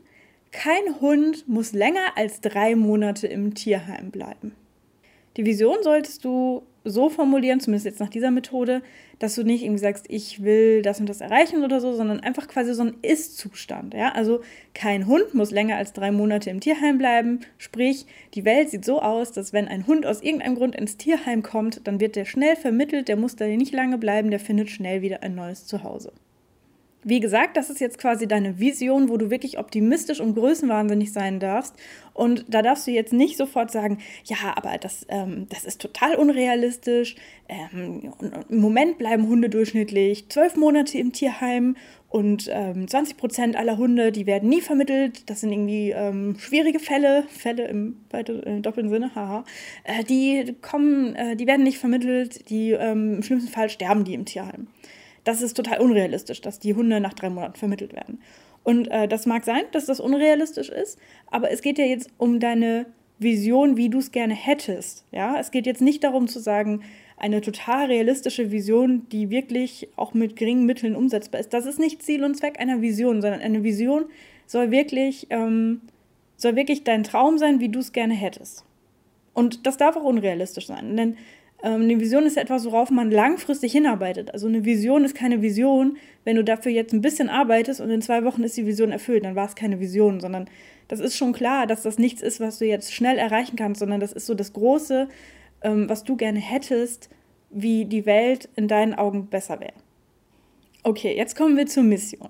kein 0.50 1.00
Hund 1.00 1.48
muss 1.48 1.72
länger 1.72 2.16
als 2.16 2.40
drei 2.40 2.74
Monate 2.74 3.28
im 3.28 3.54
Tierheim 3.54 4.10
bleiben. 4.10 4.56
Die 5.36 5.46
Vision 5.46 5.76
solltest 5.82 6.24
du 6.24 6.64
so 6.84 7.08
formulieren, 7.08 7.60
zumindest 7.60 7.86
jetzt 7.86 8.00
nach 8.00 8.10
dieser 8.10 8.30
Methode, 8.30 8.82
dass 9.18 9.34
du 9.34 9.42
nicht 9.42 9.62
irgendwie 9.62 9.80
sagst, 9.80 10.04
ich 10.08 10.42
will 10.42 10.82
das 10.82 11.00
und 11.00 11.08
das 11.08 11.20
erreichen 11.20 11.64
oder 11.64 11.80
so, 11.80 11.94
sondern 11.94 12.20
einfach 12.20 12.46
quasi 12.46 12.74
so 12.74 12.82
ein 12.82 12.96
Ist-Zustand. 13.02 13.94
Ja? 13.94 14.12
Also 14.12 14.42
kein 14.74 15.06
Hund 15.06 15.34
muss 15.34 15.50
länger 15.50 15.76
als 15.76 15.92
drei 15.92 16.12
Monate 16.12 16.50
im 16.50 16.60
Tierheim 16.60 16.98
bleiben. 16.98 17.40
Sprich, 17.58 18.06
die 18.34 18.44
Welt 18.44 18.70
sieht 18.70 18.84
so 18.84 19.00
aus, 19.00 19.32
dass 19.32 19.52
wenn 19.52 19.66
ein 19.66 19.86
Hund 19.86 20.04
aus 20.04 20.22
irgendeinem 20.22 20.56
Grund 20.56 20.76
ins 20.76 20.96
Tierheim 20.96 21.42
kommt, 21.42 21.86
dann 21.86 22.00
wird 22.00 22.16
der 22.16 22.26
schnell 22.26 22.56
vermittelt, 22.56 23.08
der 23.08 23.16
muss 23.16 23.36
da 23.36 23.46
nicht 23.46 23.72
lange 23.72 23.98
bleiben, 23.98 24.30
der 24.30 24.40
findet 24.40 24.70
schnell 24.70 25.00
wieder 25.00 25.22
ein 25.22 25.34
neues 25.34 25.66
Zuhause. 25.66 26.12
Wie 27.04 27.20
gesagt, 27.20 27.56
das 27.56 27.68
ist 27.68 27.80
jetzt 27.80 27.98
quasi 27.98 28.26
deine 28.26 28.58
Vision, 28.58 29.10
wo 29.10 29.18
du 29.18 29.30
wirklich 29.30 29.58
optimistisch 29.58 30.20
und 30.20 30.34
größenwahnsinnig 30.34 31.12
sein 31.12 31.38
darfst. 31.38 31.74
Und 32.14 32.46
da 32.48 32.62
darfst 32.62 32.86
du 32.86 32.92
jetzt 32.92 33.12
nicht 33.12 33.36
sofort 33.36 33.70
sagen, 33.70 33.98
ja, 34.24 34.54
aber 34.56 34.78
das, 34.78 35.06
ähm, 35.08 35.46
das 35.50 35.64
ist 35.64 35.80
total 35.80 36.14
unrealistisch. 36.16 37.16
Ähm, 37.48 38.12
Im 38.48 38.60
Moment 38.60 38.96
bleiben 38.96 39.28
Hunde 39.28 39.50
durchschnittlich 39.50 40.30
zwölf 40.30 40.56
Monate 40.56 40.96
im 40.96 41.12
Tierheim 41.12 41.76
und 42.08 42.48
ähm, 42.50 42.88
20 42.88 43.16
Prozent 43.16 43.56
aller 43.56 43.76
Hunde, 43.76 44.12
die 44.12 44.24
werden 44.24 44.48
nie 44.48 44.60
vermittelt. 44.60 45.28
Das 45.28 45.40
sind 45.40 45.52
irgendwie 45.52 45.90
ähm, 45.90 46.36
schwierige 46.38 46.78
Fälle, 46.78 47.24
Fälle 47.28 47.66
im, 47.66 47.96
im 48.12 48.62
doppelten 48.62 48.88
Sinne, 48.88 49.14
haha. 49.14 49.44
Äh, 49.82 50.04
die 50.04 50.54
kommen, 50.62 51.16
äh, 51.16 51.36
die 51.36 51.46
werden 51.46 51.64
nicht 51.64 51.78
vermittelt, 51.78 52.48
die 52.48 52.70
ähm, 52.70 53.16
im 53.16 53.22
schlimmsten 53.22 53.50
Fall 53.50 53.68
sterben 53.68 54.04
die 54.04 54.14
im 54.14 54.24
Tierheim 54.24 54.68
das 55.24 55.42
ist 55.42 55.54
total 55.54 55.80
unrealistisch, 55.80 56.40
dass 56.40 56.58
die 56.58 56.74
Hunde 56.74 57.00
nach 57.00 57.14
drei 57.14 57.30
Monaten 57.30 57.56
vermittelt 57.56 57.92
werden. 57.92 58.20
Und 58.62 58.88
äh, 58.88 59.08
das 59.08 59.26
mag 59.26 59.44
sein, 59.44 59.64
dass 59.72 59.86
das 59.86 60.00
unrealistisch 60.00 60.68
ist, 60.68 60.98
aber 61.30 61.50
es 61.50 61.62
geht 61.62 61.78
ja 61.78 61.84
jetzt 61.84 62.10
um 62.18 62.40
deine 62.40 62.86
Vision, 63.18 63.76
wie 63.76 63.90
du 63.90 63.98
es 63.98 64.10
gerne 64.10 64.34
hättest. 64.34 65.04
Ja, 65.12 65.38
es 65.38 65.50
geht 65.50 65.66
jetzt 65.66 65.82
nicht 65.82 66.02
darum 66.04 66.28
zu 66.28 66.40
sagen, 66.40 66.82
eine 67.16 67.40
total 67.40 67.86
realistische 67.86 68.50
Vision, 68.50 69.06
die 69.10 69.30
wirklich 69.30 69.88
auch 69.96 70.14
mit 70.14 70.36
geringen 70.36 70.66
Mitteln 70.66 70.96
umsetzbar 70.96 71.40
ist. 71.40 71.52
Das 71.52 71.66
ist 71.66 71.78
nicht 71.78 72.02
Ziel 72.02 72.24
und 72.24 72.36
Zweck 72.36 72.58
einer 72.58 72.82
Vision, 72.82 73.22
sondern 73.22 73.40
eine 73.40 73.62
Vision 73.62 74.06
soll 74.46 74.70
wirklich, 74.70 75.28
ähm, 75.30 75.82
soll 76.36 76.56
wirklich 76.56 76.84
dein 76.84 77.04
Traum 77.04 77.38
sein, 77.38 77.60
wie 77.60 77.68
du 77.68 77.78
es 77.78 77.92
gerne 77.92 78.14
hättest. 78.14 78.64
Und 79.32 79.66
das 79.66 79.76
darf 79.76 79.96
auch 79.96 80.04
unrealistisch 80.04 80.66
sein, 80.66 80.96
denn 80.96 81.16
eine 81.70 81.98
Vision 81.98 82.26
ist 82.26 82.36
etwas, 82.36 82.66
worauf 82.66 82.90
man 82.90 83.10
langfristig 83.10 83.72
hinarbeitet. 83.72 84.32
Also 84.32 84.46
eine 84.46 84.64
Vision 84.64 85.04
ist 85.04 85.14
keine 85.14 85.40
Vision, 85.40 85.96
wenn 86.24 86.36
du 86.36 86.44
dafür 86.44 86.72
jetzt 86.72 86.92
ein 86.92 87.00
bisschen 87.00 87.30
arbeitest 87.30 87.80
und 87.80 87.90
in 87.90 88.02
zwei 88.02 88.24
Wochen 88.24 88.42
ist 88.42 88.56
die 88.56 88.66
Vision 88.66 88.92
erfüllt, 88.92 89.24
dann 89.24 89.34
war 89.34 89.46
es 89.46 89.54
keine 89.54 89.80
Vision, 89.80 90.20
sondern 90.20 90.48
das 90.88 91.00
ist 91.00 91.16
schon 91.16 91.32
klar, 91.32 91.66
dass 91.66 91.82
das 91.82 91.98
nichts 91.98 92.20
ist, 92.20 92.40
was 92.40 92.58
du 92.58 92.66
jetzt 92.66 92.92
schnell 92.92 93.16
erreichen 93.16 93.56
kannst, 93.56 93.78
sondern 93.78 94.00
das 94.00 94.12
ist 94.12 94.26
so 94.26 94.34
das 94.34 94.52
Große, 94.52 95.08
ähm, 95.62 95.88
was 95.88 96.04
du 96.04 96.16
gerne 96.16 96.38
hättest, 96.38 97.08
wie 97.50 97.86
die 97.86 98.04
Welt 98.04 98.48
in 98.56 98.68
deinen 98.68 98.94
Augen 98.94 99.28
besser 99.28 99.60
wäre. 99.60 99.72
Okay, 100.82 101.16
jetzt 101.16 101.34
kommen 101.34 101.56
wir 101.56 101.66
zur 101.66 101.82
Mission. 101.82 102.28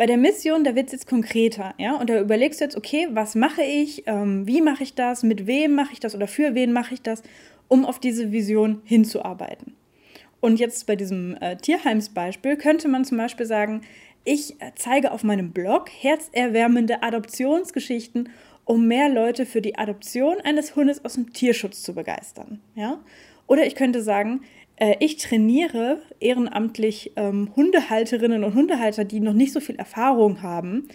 Bei 0.00 0.06
der 0.06 0.16
Mission, 0.16 0.64
da 0.64 0.74
wird 0.74 0.86
es 0.86 0.92
jetzt 0.92 1.06
konkreter, 1.06 1.74
ja, 1.76 1.94
und 1.94 2.08
da 2.08 2.18
überlegst 2.18 2.58
du 2.58 2.64
jetzt, 2.64 2.74
okay, 2.74 3.08
was 3.10 3.34
mache 3.34 3.62
ich, 3.62 4.04
ähm, 4.06 4.46
wie 4.46 4.62
mache 4.62 4.82
ich 4.82 4.94
das, 4.94 5.22
mit 5.22 5.46
wem 5.46 5.74
mache 5.74 5.92
ich 5.92 6.00
das 6.00 6.14
oder 6.14 6.26
für 6.26 6.54
wen 6.54 6.72
mache 6.72 6.94
ich 6.94 7.02
das 7.02 7.22
um 7.68 7.84
auf 7.84 7.98
diese 7.98 8.32
Vision 8.32 8.80
hinzuarbeiten. 8.86 9.76
Und 10.40 10.58
jetzt 10.58 10.86
bei 10.86 10.96
diesem 10.96 11.36
äh, 11.42 11.56
Tierheimsbeispiel 11.56 12.56
könnte 12.56 12.88
man 12.88 13.04
zum 13.04 13.18
Beispiel 13.18 13.44
sagen, 13.44 13.82
ich 14.24 14.58
äh, 14.62 14.72
zeige 14.74 15.12
auf 15.12 15.22
meinem 15.22 15.50
Blog 15.50 15.90
herzerwärmende 15.90 17.02
Adoptionsgeschichten, 17.02 18.30
um 18.64 18.88
mehr 18.88 19.10
Leute 19.10 19.44
für 19.44 19.60
die 19.60 19.76
Adoption 19.76 20.40
eines 20.40 20.76
Hundes 20.76 21.04
aus 21.04 21.12
dem 21.12 21.34
Tierschutz 21.34 21.82
zu 21.82 21.94
begeistern. 21.94 22.62
Ja? 22.74 23.00
Oder 23.46 23.66
ich 23.66 23.74
könnte 23.74 24.00
sagen, 24.00 24.40
ich 24.98 25.16
trainiere 25.18 26.00
ehrenamtlich 26.20 27.12
ähm, 27.16 27.50
Hundehalterinnen 27.54 28.44
und 28.44 28.54
Hundehalter, 28.54 29.04
die 29.04 29.20
noch 29.20 29.34
nicht 29.34 29.52
so 29.52 29.60
viel 29.60 29.76
Erfahrung 29.76 30.42
haben, 30.42 30.88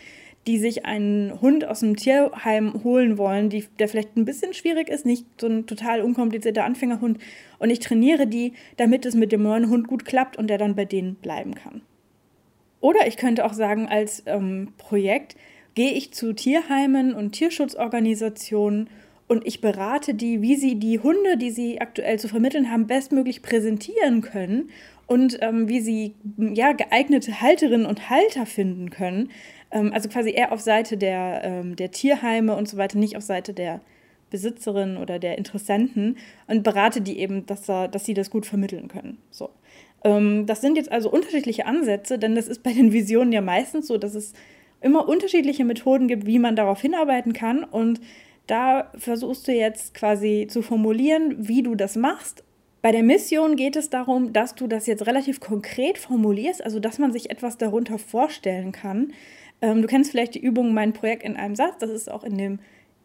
die 0.47 0.57
sich 0.57 0.85
einen 0.85 1.39
Hund 1.41 1.65
aus 1.65 1.79
dem 1.79 1.95
Tierheim 1.95 2.83
holen 2.83 3.17
wollen, 3.17 3.49
die, 3.49 3.65
der 3.79 3.87
vielleicht 3.87 4.15
ein 4.15 4.25
bisschen 4.25 4.53
schwierig 4.53 4.89
ist, 4.89 5.05
nicht 5.05 5.25
so 5.39 5.47
ein 5.47 5.65
total 5.65 6.01
unkomplizierter 6.01 6.65
Anfängerhund. 6.65 7.19
Und 7.59 7.69
ich 7.69 7.79
trainiere 7.79 8.27
die, 8.27 8.53
damit 8.77 9.05
es 9.05 9.15
mit 9.15 9.31
dem 9.31 9.43
neuen 9.43 9.69
Hund 9.69 9.87
gut 9.87 10.05
klappt 10.05 10.37
und 10.37 10.47
der 10.47 10.57
dann 10.57 10.75
bei 10.75 10.85
denen 10.85 11.15
bleiben 11.15 11.55
kann. 11.55 11.81
Oder 12.79 13.07
ich 13.07 13.17
könnte 13.17 13.45
auch 13.45 13.53
sagen, 13.53 13.87
als 13.87 14.23
ähm, 14.25 14.73
Projekt 14.77 15.35
gehe 15.73 15.91
ich 15.91 16.13
zu 16.13 16.33
Tierheimen 16.33 17.13
und 17.13 17.31
Tierschutzorganisationen 17.33 18.89
und 19.27 19.45
ich 19.47 19.61
berate 19.61 20.13
die, 20.13 20.41
wie 20.41 20.55
sie 20.55 20.75
die 20.75 20.99
Hunde, 20.99 21.37
die 21.37 21.49
sie 21.49 21.81
aktuell 21.81 22.19
zu 22.19 22.27
vermitteln 22.27 22.71
haben, 22.71 22.87
bestmöglich 22.87 23.41
präsentieren 23.41 24.21
können 24.21 24.69
und 25.07 25.37
ähm, 25.41 25.67
wie 25.67 25.81
sie 25.81 26.15
ja, 26.37 26.73
geeignete 26.73 27.41
Halterinnen 27.41 27.85
und 27.85 28.09
Halter 28.09 28.45
finden 28.45 28.89
können, 28.89 29.31
ähm, 29.71 29.91
also 29.93 30.09
quasi 30.09 30.31
eher 30.31 30.51
auf 30.51 30.61
Seite 30.61 30.97
der, 30.97 31.41
ähm, 31.43 31.75
der 31.75 31.91
Tierheime 31.91 32.55
und 32.55 32.67
so 32.67 32.77
weiter, 32.77 32.97
nicht 32.97 33.17
auf 33.17 33.23
Seite 33.23 33.53
der 33.53 33.81
Besitzerin 34.29 34.97
oder 34.97 35.19
der 35.19 35.37
Interessenten 35.37 36.17
und 36.47 36.63
berate 36.63 37.01
die 37.01 37.19
eben, 37.19 37.45
dass, 37.45 37.65
dass 37.65 38.05
sie 38.05 38.13
das 38.13 38.29
gut 38.29 38.45
vermitteln 38.45 38.87
können. 38.87 39.17
So. 39.31 39.49
Ähm, 40.03 40.45
das 40.45 40.61
sind 40.61 40.77
jetzt 40.77 40.91
also 40.91 41.09
unterschiedliche 41.11 41.65
Ansätze, 41.65 42.19
denn 42.19 42.35
das 42.35 42.47
ist 42.47 42.63
bei 42.63 42.73
den 42.73 42.93
Visionen 42.93 43.31
ja 43.31 43.41
meistens 43.41 43.87
so, 43.87 43.97
dass 43.97 44.13
es 44.13 44.33
immer 44.81 45.07
unterschiedliche 45.07 45.65
Methoden 45.65 46.07
gibt, 46.07 46.25
wie 46.25 46.39
man 46.39 46.55
darauf 46.55 46.81
hinarbeiten 46.81 47.33
kann. 47.33 47.63
Und 47.63 47.99
da 48.47 48.91
versuchst 48.97 49.47
du 49.47 49.51
jetzt 49.51 49.93
quasi 49.93 50.47
zu 50.49 50.61
formulieren, 50.61 51.35
wie 51.47 51.63
du 51.63 51.75
das 51.75 51.95
machst. 51.95 52.43
Bei 52.81 52.91
der 52.91 53.03
Mission 53.03 53.55
geht 53.55 53.75
es 53.75 53.89
darum, 53.89 54.31
dass 54.31 54.53
du 54.53 54.67
das 54.67 54.85
jetzt 54.85 55.07
relativ 55.07 55.39
konkret 55.39 55.97
formulierst, 55.97 56.63
also 56.63 56.79
dass 56.79 56.99
man 56.99 57.11
sich 57.11 57.31
etwas 57.31 57.57
darunter 57.57 57.97
vorstellen 57.97 58.71
kann. 58.71 59.13
Ähm, 59.61 59.81
du 59.81 59.87
kennst 59.87 60.11
vielleicht 60.11 60.35
die 60.35 60.43
Übung 60.43 60.73
Mein 60.73 60.93
Projekt 60.93 61.23
in 61.23 61.35
einem 61.35 61.55
Satz. 61.55 61.77
Das 61.79 61.89
ist 61.89 62.11
auch 62.11 62.23
in 62.23 62.37
dem 62.37 62.59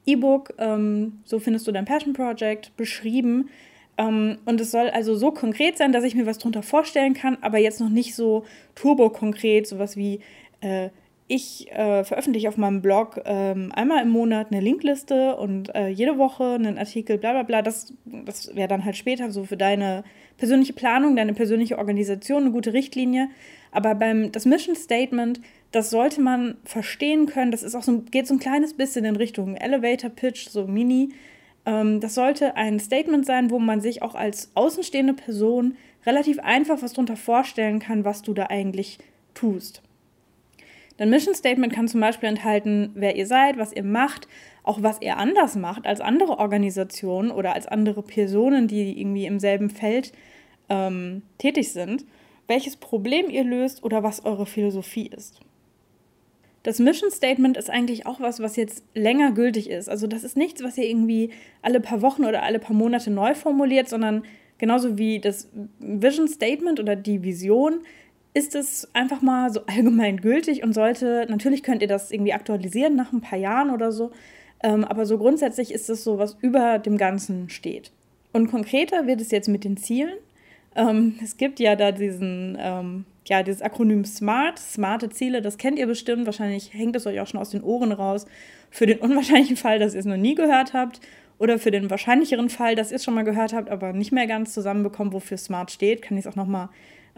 E-Book, 0.06 0.54
ähm, 0.58 1.20
so 1.24 1.38
findest 1.38 1.66
du 1.66 1.72
dein 1.72 1.84
Passion 1.84 2.12
Project, 2.12 2.76
beschrieben. 2.76 3.48
Ähm, 3.96 4.38
und 4.44 4.60
es 4.60 4.70
soll 4.70 4.90
also 4.90 5.14
so 5.14 5.30
konkret 5.30 5.78
sein, 5.78 5.92
dass 5.92 6.04
ich 6.04 6.14
mir 6.14 6.26
was 6.26 6.38
darunter 6.38 6.62
vorstellen 6.62 7.14
kann, 7.14 7.38
aber 7.40 7.58
jetzt 7.58 7.80
noch 7.80 7.88
nicht 7.88 8.14
so 8.14 8.44
turbo-konkret, 8.74 9.66
sowas 9.66 9.96
wie 9.96 10.20
äh, 10.60 10.90
ich 11.30 11.70
äh, 11.70 12.04
veröffentliche 12.04 12.48
auf 12.48 12.56
meinem 12.56 12.82
Blog 12.82 13.20
ähm, 13.24 13.70
einmal 13.74 14.02
im 14.02 14.10
Monat 14.10 14.48
eine 14.50 14.60
Linkliste 14.60 15.36
und 15.36 15.74
äh, 15.74 15.88
jede 15.88 16.18
Woche 16.18 16.44
einen 16.44 16.76
Artikel, 16.76 17.18
bla 17.18 17.32
bla 17.32 17.42
bla. 17.44 17.62
Das, 17.62 17.92
das 18.04 18.54
wäre 18.54 18.68
dann 18.68 18.84
halt 18.84 18.96
später 18.96 19.30
so 19.30 19.44
für 19.44 19.56
deine 19.56 20.04
persönliche 20.38 20.72
Planung, 20.72 21.16
deine 21.16 21.34
persönliche 21.34 21.78
Organisation 21.78 22.42
eine 22.42 22.50
gute 22.50 22.72
Richtlinie. 22.72 23.28
Aber 23.70 23.94
beim 23.94 24.32
das 24.32 24.44
Mission 24.44 24.74
Statement 24.74 25.40
das 25.70 25.90
sollte 25.90 26.20
man 26.20 26.56
verstehen 26.64 27.26
können. 27.26 27.50
Das 27.50 27.62
ist 27.62 27.74
auch 27.74 27.82
so, 27.82 28.00
geht 28.10 28.26
so 28.26 28.34
ein 28.34 28.40
kleines 28.40 28.74
bisschen 28.74 29.04
in 29.04 29.16
Richtung 29.16 29.56
Elevator 29.56 30.10
Pitch, 30.10 30.48
so 30.48 30.66
Mini. 30.66 31.10
Ähm, 31.64 32.00
das 32.00 32.14
sollte 32.14 32.56
ein 32.56 32.80
Statement 32.80 33.24
sein, 33.24 33.50
wo 33.50 33.58
man 33.58 33.80
sich 33.80 34.02
auch 34.02 34.14
als 34.14 34.50
außenstehende 34.54 35.14
Person 35.14 35.76
relativ 36.04 36.40
einfach 36.40 36.82
was 36.82 36.92
darunter 36.94 37.16
vorstellen 37.16 37.78
kann, 37.78 38.04
was 38.04 38.22
du 38.22 38.34
da 38.34 38.46
eigentlich 38.46 38.98
tust. 39.34 39.82
Dein 41.00 41.08
Mission 41.08 41.34
Statement 41.34 41.72
kann 41.72 41.88
zum 41.88 42.02
Beispiel 42.02 42.28
enthalten, 42.28 42.90
wer 42.92 43.16
ihr 43.16 43.26
seid, 43.26 43.56
was 43.56 43.72
ihr 43.72 43.84
macht, 43.84 44.28
auch 44.62 44.82
was 44.82 45.00
ihr 45.00 45.16
anders 45.16 45.56
macht 45.56 45.86
als 45.86 46.02
andere 46.02 46.38
Organisationen 46.38 47.30
oder 47.30 47.54
als 47.54 47.66
andere 47.66 48.02
Personen, 48.02 48.68
die 48.68 49.00
irgendwie 49.00 49.24
im 49.24 49.40
selben 49.40 49.70
Feld 49.70 50.12
ähm, 50.68 51.22
tätig 51.38 51.72
sind, 51.72 52.04
welches 52.48 52.76
Problem 52.76 53.30
ihr 53.30 53.44
löst 53.44 53.82
oder 53.82 54.02
was 54.02 54.26
eure 54.26 54.44
Philosophie 54.44 55.06
ist. 55.06 55.40
Das 56.64 56.78
Mission 56.78 57.10
Statement 57.10 57.56
ist 57.56 57.70
eigentlich 57.70 58.04
auch 58.04 58.20
was, 58.20 58.40
was 58.40 58.56
jetzt 58.56 58.84
länger 58.94 59.32
gültig 59.32 59.70
ist. 59.70 59.88
Also 59.88 60.06
das 60.06 60.22
ist 60.22 60.36
nichts, 60.36 60.62
was 60.62 60.76
ihr 60.76 60.84
irgendwie 60.84 61.30
alle 61.62 61.80
paar 61.80 62.02
Wochen 62.02 62.26
oder 62.26 62.42
alle 62.42 62.58
paar 62.58 62.76
Monate 62.76 63.10
neu 63.10 63.34
formuliert, 63.34 63.88
sondern 63.88 64.24
genauso 64.58 64.98
wie 64.98 65.18
das 65.18 65.48
Vision 65.78 66.28
Statement 66.28 66.78
oder 66.78 66.94
die 66.94 67.22
Vision 67.22 67.80
ist 68.34 68.54
es 68.54 68.88
einfach 68.94 69.22
mal 69.22 69.52
so 69.52 69.60
allgemein 69.66 70.18
gültig 70.18 70.62
und 70.62 70.72
sollte, 70.72 71.26
natürlich 71.28 71.62
könnt 71.62 71.82
ihr 71.82 71.88
das 71.88 72.10
irgendwie 72.10 72.32
aktualisieren 72.32 72.94
nach 72.94 73.12
ein 73.12 73.20
paar 73.20 73.38
Jahren 73.38 73.70
oder 73.70 73.92
so, 73.92 74.12
ähm, 74.62 74.84
aber 74.84 75.06
so 75.06 75.18
grundsätzlich 75.18 75.72
ist 75.72 75.90
es 75.90 76.04
so, 76.04 76.18
was 76.18 76.36
über 76.40 76.78
dem 76.78 76.98
Ganzen 76.98 77.48
steht. 77.48 77.92
Und 78.32 78.50
konkreter 78.50 79.06
wird 79.06 79.20
es 79.20 79.30
jetzt 79.30 79.48
mit 79.48 79.64
den 79.64 79.76
Zielen. 79.76 80.14
Ähm, 80.76 81.18
es 81.22 81.36
gibt 81.36 81.58
ja 81.58 81.74
da 81.74 81.92
diesen, 81.92 82.56
ähm, 82.60 83.04
ja, 83.26 83.42
dieses 83.42 83.62
Akronym 83.62 84.04
SMART, 84.04 84.58
smarte 84.58 85.08
Ziele, 85.08 85.42
das 85.42 85.58
kennt 85.58 85.78
ihr 85.78 85.86
bestimmt. 85.86 86.26
Wahrscheinlich 86.26 86.72
hängt 86.72 86.94
es 86.94 87.06
euch 87.06 87.20
auch 87.20 87.26
schon 87.26 87.40
aus 87.40 87.50
den 87.50 87.62
Ohren 87.62 87.92
raus. 87.92 88.26
Für 88.70 88.86
den 88.86 88.98
unwahrscheinlichen 88.98 89.56
Fall, 89.56 89.78
dass 89.78 89.94
ihr 89.94 90.00
es 90.00 90.06
noch 90.06 90.16
nie 90.16 90.34
gehört 90.34 90.74
habt. 90.74 91.00
Oder 91.38 91.58
für 91.58 91.70
den 91.70 91.88
wahrscheinlicheren 91.88 92.50
Fall, 92.50 92.76
dass 92.76 92.90
ihr 92.90 92.96
es 92.96 93.04
schon 93.04 93.14
mal 93.14 93.24
gehört 93.24 93.54
habt, 93.54 93.70
aber 93.70 93.94
nicht 93.94 94.12
mehr 94.12 94.26
ganz 94.26 94.52
zusammenbekommen, 94.52 95.14
wofür 95.14 95.38
SMART 95.38 95.70
steht, 95.70 96.02
kann 96.02 96.18
ich 96.18 96.26
es 96.26 96.30
auch 96.30 96.36
nochmal 96.36 96.68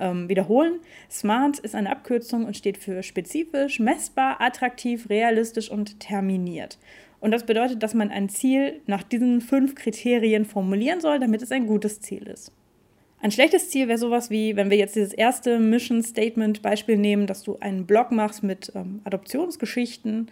ähm, 0.02 0.28
wiederholen. 0.28 0.80
SMART 1.10 1.60
ist 1.60 1.74
eine 1.74 1.90
Abkürzung 1.90 2.44
und 2.44 2.56
steht 2.56 2.76
für 2.76 3.02
spezifisch, 3.02 3.78
messbar, 3.78 4.40
attraktiv, 4.40 5.08
realistisch 5.08 5.70
und 5.70 6.00
terminiert. 6.00 6.78
Und 7.20 7.30
das 7.30 7.46
bedeutet, 7.46 7.82
dass 7.82 7.94
man 7.94 8.10
ein 8.10 8.28
Ziel 8.28 8.80
nach 8.86 9.04
diesen 9.04 9.40
fünf 9.40 9.76
Kriterien 9.76 10.44
formulieren 10.44 11.00
soll, 11.00 11.20
damit 11.20 11.40
es 11.40 11.52
ein 11.52 11.68
gutes 11.68 12.00
Ziel 12.00 12.26
ist. 12.26 12.52
Ein 13.20 13.30
schlechtes 13.30 13.70
Ziel 13.70 13.86
wäre 13.86 13.98
sowas 13.98 14.30
wie, 14.30 14.56
wenn 14.56 14.70
wir 14.70 14.76
jetzt 14.76 14.96
dieses 14.96 15.12
erste 15.12 15.60
Mission 15.60 16.02
Statement 16.02 16.60
Beispiel 16.60 16.96
nehmen, 16.96 17.28
dass 17.28 17.44
du 17.44 17.56
einen 17.60 17.86
Blog 17.86 18.10
machst 18.10 18.42
mit 18.42 18.72
ähm, 18.74 19.00
Adoptionsgeschichten, 19.04 20.28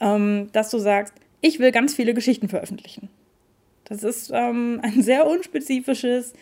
ähm, 0.00 0.48
dass 0.52 0.70
du 0.70 0.78
sagst, 0.78 1.14
ich 1.40 1.58
will 1.58 1.72
ganz 1.72 1.94
viele 1.94 2.14
Geschichten 2.14 2.48
veröffentlichen. 2.48 3.08
Das 3.86 4.04
ist 4.04 4.30
ähm, 4.32 4.78
ein 4.82 5.02
sehr 5.02 5.26
unspezifisches 5.26 6.34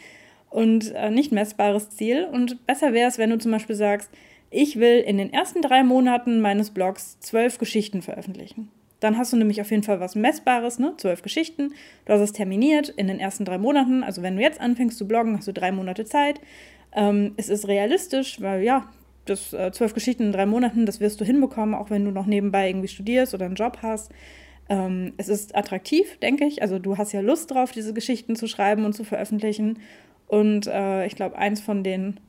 und 0.56 0.94
äh, 0.94 1.10
nicht 1.10 1.32
messbares 1.32 1.90
Ziel. 1.90 2.24
Und 2.32 2.66
besser 2.66 2.94
wäre 2.94 3.10
es, 3.10 3.18
wenn 3.18 3.28
du 3.28 3.36
zum 3.36 3.52
Beispiel 3.52 3.76
sagst, 3.76 4.10
ich 4.48 4.80
will 4.80 5.00
in 5.00 5.18
den 5.18 5.30
ersten 5.30 5.60
drei 5.60 5.84
Monaten 5.84 6.40
meines 6.40 6.70
Blogs 6.70 7.20
zwölf 7.20 7.58
Geschichten 7.58 8.00
veröffentlichen. 8.00 8.70
Dann 9.00 9.18
hast 9.18 9.34
du 9.34 9.36
nämlich 9.36 9.60
auf 9.60 9.70
jeden 9.70 9.82
Fall 9.82 10.00
was 10.00 10.14
Messbares, 10.14 10.78
ne? 10.78 10.94
Zwölf 10.96 11.20
Geschichten. 11.20 11.74
Du 12.06 12.14
hast 12.14 12.22
es 12.22 12.32
terminiert 12.32 12.88
in 12.88 13.06
den 13.06 13.20
ersten 13.20 13.44
drei 13.44 13.58
Monaten. 13.58 14.02
Also 14.02 14.22
wenn 14.22 14.36
du 14.36 14.40
jetzt 14.40 14.58
anfängst 14.58 14.96
zu 14.96 15.06
bloggen, 15.06 15.36
hast 15.36 15.46
du 15.46 15.52
drei 15.52 15.72
Monate 15.72 16.06
Zeit. 16.06 16.40
Ähm, 16.94 17.34
es 17.36 17.50
ist 17.50 17.68
realistisch, 17.68 18.40
weil 18.40 18.62
ja, 18.62 18.90
das 19.26 19.52
äh, 19.52 19.72
zwölf 19.72 19.92
Geschichten 19.92 20.22
in 20.22 20.32
drei 20.32 20.46
Monaten, 20.46 20.86
das 20.86 21.00
wirst 21.00 21.20
du 21.20 21.26
hinbekommen, 21.26 21.74
auch 21.74 21.90
wenn 21.90 22.06
du 22.06 22.10
noch 22.10 22.24
nebenbei 22.24 22.70
irgendwie 22.70 22.88
studierst 22.88 23.34
oder 23.34 23.44
einen 23.44 23.56
Job 23.56 23.80
hast. 23.82 24.10
Ähm, 24.70 25.12
es 25.18 25.28
ist 25.28 25.54
attraktiv, 25.54 26.16
denke 26.20 26.46
ich. 26.46 26.62
Also 26.62 26.78
du 26.78 26.96
hast 26.96 27.12
ja 27.12 27.20
Lust 27.20 27.50
drauf, 27.50 27.72
diese 27.72 27.92
Geschichten 27.92 28.36
zu 28.36 28.46
schreiben 28.46 28.86
und 28.86 28.94
zu 28.94 29.04
veröffentlichen. 29.04 29.80
Und 30.26 30.66
äh, 30.66 31.06
ich 31.06 31.16
glaube, 31.16 31.36
eins 31.36 31.60
von 31.60 31.82
den 31.82 32.20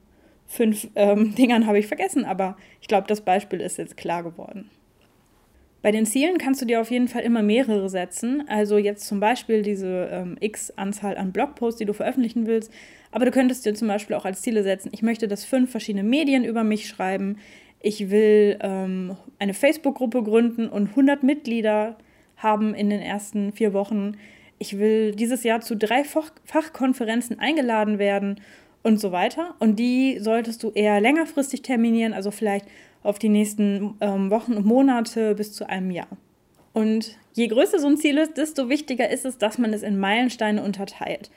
fünf 0.48 0.88
ähm, 0.96 1.36
Dingern 1.38 1.68
habe 1.68 1.80
ich 1.80 1.88
vergessen, 1.88 2.25
aber 2.25 2.58
ich 2.82 2.88
glaube, 2.88 3.08
das 3.08 3.22
Beispiel 3.22 3.62
ist 3.62 3.77
jetzt 3.77 3.98
klar 3.98 4.24
geworden. 4.24 4.70
Bei 5.82 5.92
den 5.92 6.06
Zielen 6.06 6.38
kannst 6.38 6.62
du 6.62 6.66
dir 6.66 6.82
auf 6.82 6.89
jeden 6.89 7.08
Fall 7.08 7.22
immer 7.22 7.44
mehrere 7.44 7.88
setzen. 7.89 8.44
Also 8.48 8.77
jetzt 8.77 9.08
zum 9.08 9.20
Beispiel 9.20 9.62
diese 9.62 10.10
ähm, 10.12 10.36
x 10.39 10.72
Anzahl 10.75 11.18
an 11.18 11.32
Blogposts, 11.32 11.77
die 11.77 11.86
du 11.86 11.94
veröffentlichen 11.94 12.48
willst. 12.48 12.74
Aber 13.12 13.25
du 13.25 13.32
könntest 13.32 13.66
dir 13.66 13.74
zum 13.74 13.88
Beispiel 13.88 14.16
auch 14.16 14.25
als 14.25 14.42
Ziele 14.42 14.63
setzen, 14.63 14.89
ich 14.92 15.01
möchte, 15.01 15.27
dass 15.27 15.46
fünf 15.46 15.72
verschiedene 15.72 16.04
Medien 16.04 16.44
über 16.44 16.63
mich 16.63 16.88
schreiben. 16.88 17.38
Ich 17.80 18.10
will 18.10 18.58
ähm, 18.62 19.16
eine 19.39 19.54
Facebook-Gruppe 19.54 20.24
gründen 20.24 20.68
und 20.68 20.89
100 20.89 21.24
Mitglieder 21.24 21.96
haben 22.38 22.74
in 22.74 22.89
den 22.89 23.01
ersten 23.01 23.54
vier 23.54 23.74
Wochen. 23.74 24.18
Ich 24.60 24.78
will 24.78 25.14
dieses 25.14 25.44
Jahr 25.44 25.62
zu 25.62 25.76
drei 25.76 26.04
Fach 26.04 26.32
Fachkonferenzen 26.46 27.40
eingeladen 27.40 28.00
werden 28.00 28.42
und 28.84 29.00
so 29.00 29.12
weiter. 29.12 29.56
Und 29.60 29.78
die 29.78 30.20
solltest 30.20 30.64
du 30.64 30.72
eher 30.72 31.02
längerfristig 31.02 31.62
terminieren, 31.62 32.14
also 32.14 32.32
vielleicht 32.32 32.66
auf 33.04 33.20
die 33.20 33.30
nächsten 33.30 33.96
ähm, 34.02 34.32
Wochen 34.32 34.54
und 34.54 34.66
Monate 34.66 35.36
bis 35.36 35.54
zu 35.54 35.70
einem 35.70 35.92
Jahr. 35.92 36.10
Und 36.74 37.18
je 37.34 37.48
größer 37.48 37.80
so 37.80 37.88
ein 37.88 37.98
Ziel 37.98 38.18
ist, 38.18 38.38
desto 38.38 38.70
wichtiger 38.70 39.10
ist 39.10 39.26
es, 39.26 39.38
dass 39.38 39.58
man 39.58 39.74
es 39.74 39.84
in 39.84 40.00
Meilensteine 40.00 40.64
unterteilt. 40.64 41.32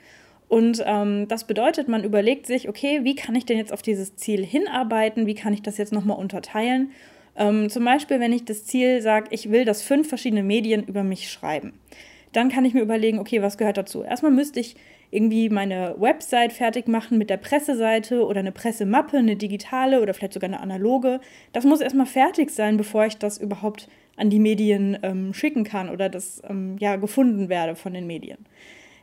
Und 0.47 0.83
ähm, 0.85 1.27
das 1.29 1.45
bedeutet, 1.45 1.87
man 1.87 2.03
überlegt 2.03 2.45
sich, 2.45 2.67
okay, 2.67 2.99
wie 3.03 3.15
kann 3.15 3.35
ich 3.35 3.45
denn 3.45 3.57
jetzt 3.57 3.71
auf 3.71 3.81
dieses 3.81 4.17
Ziel 4.17 4.45
hinarbeiten? 4.45 5.25
Wie 5.25 5.33
kann 5.33 5.53
ich 5.53 5.61
das 5.61 5.77
jetzt 5.77 5.93
nochmal 5.93 6.17
unterteilen? 6.17 6.91
Ähm, 7.37 7.69
zum 7.69 7.85
Beispiel, 7.85 8.19
wenn 8.19 8.33
ich 8.33 8.43
das 8.43 8.65
Ziel 8.65 9.01
sage, 9.01 9.27
ich 9.31 9.49
will, 9.49 9.63
dass 9.63 9.81
fünf 9.81 10.09
verschiedene 10.09 10.43
Medien 10.43 10.83
über 10.83 11.03
mich 11.03 11.31
schreiben. 11.31 11.73
Dann 12.33 12.49
kann 12.49 12.65
ich 12.65 12.73
mir 12.73 12.81
überlegen, 12.81 13.19
okay, 13.19 13.41
was 13.41 13.57
gehört 13.57 13.77
dazu? 13.77 14.03
Erstmal 14.03 14.31
müsste 14.31 14.59
ich 14.59 14.75
irgendwie 15.11 15.49
meine 15.49 15.95
Website 15.97 16.53
fertig 16.53 16.87
machen 16.87 17.17
mit 17.17 17.29
der 17.29 17.37
Presseseite 17.37 18.25
oder 18.25 18.39
eine 18.39 18.53
Pressemappe, 18.53 19.17
eine 19.17 19.35
digitale 19.35 20.01
oder 20.01 20.13
vielleicht 20.13 20.33
sogar 20.33 20.49
eine 20.49 20.61
analoge. 20.61 21.19
Das 21.51 21.65
muss 21.65 21.81
erstmal 21.81 22.05
fertig 22.05 22.49
sein, 22.49 22.77
bevor 22.77 23.05
ich 23.05 23.17
das 23.17 23.37
überhaupt 23.37 23.89
an 24.15 24.29
die 24.29 24.39
Medien 24.39 24.97
ähm, 25.03 25.33
schicken 25.33 25.63
kann 25.63 25.89
oder 25.89 26.07
das 26.07 26.41
ähm, 26.49 26.77
ja 26.79 26.95
gefunden 26.95 27.49
werde 27.49 27.75
von 27.75 27.93
den 27.93 28.07
Medien. 28.07 28.37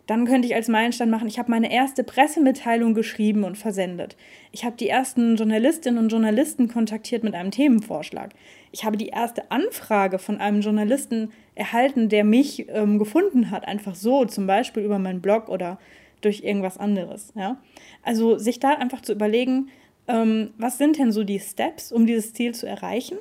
Dann 0.08 0.24
könnte 0.24 0.48
ich 0.48 0.54
als 0.54 0.68
Meilenstein 0.68 1.10
machen, 1.10 1.28
ich 1.28 1.38
habe 1.38 1.50
meine 1.50 1.70
erste 1.70 2.02
Pressemitteilung 2.02 2.94
geschrieben 2.94 3.44
und 3.44 3.58
versendet. 3.58 4.16
Ich 4.52 4.64
habe 4.64 4.74
die 4.74 4.88
ersten 4.88 5.36
Journalistinnen 5.36 6.02
und 6.02 6.08
Journalisten 6.08 6.68
kontaktiert 6.68 7.24
mit 7.24 7.34
einem 7.34 7.50
Themenvorschlag. 7.50 8.30
Ich 8.72 8.84
habe 8.84 8.96
die 8.96 9.08
erste 9.08 9.50
Anfrage 9.50 10.18
von 10.18 10.40
einem 10.40 10.62
Journalisten 10.62 11.30
erhalten, 11.58 12.08
der 12.08 12.24
mich 12.24 12.66
ähm, 12.68 12.98
gefunden 12.98 13.50
hat, 13.50 13.66
einfach 13.66 13.94
so, 13.94 14.24
zum 14.24 14.46
Beispiel 14.46 14.82
über 14.82 14.98
meinen 14.98 15.20
Blog 15.20 15.48
oder 15.48 15.78
durch 16.20 16.42
irgendwas 16.42 16.78
anderes. 16.78 17.32
Ja? 17.34 17.58
Also 18.02 18.38
sich 18.38 18.60
da 18.60 18.70
einfach 18.70 19.02
zu 19.02 19.12
überlegen, 19.12 19.68
ähm, 20.06 20.50
was 20.58 20.78
sind 20.78 20.98
denn 20.98 21.12
so 21.12 21.24
die 21.24 21.40
Steps, 21.40 21.92
um 21.92 22.06
dieses 22.06 22.32
Ziel 22.32 22.54
zu 22.54 22.66
erreichen? 22.66 23.18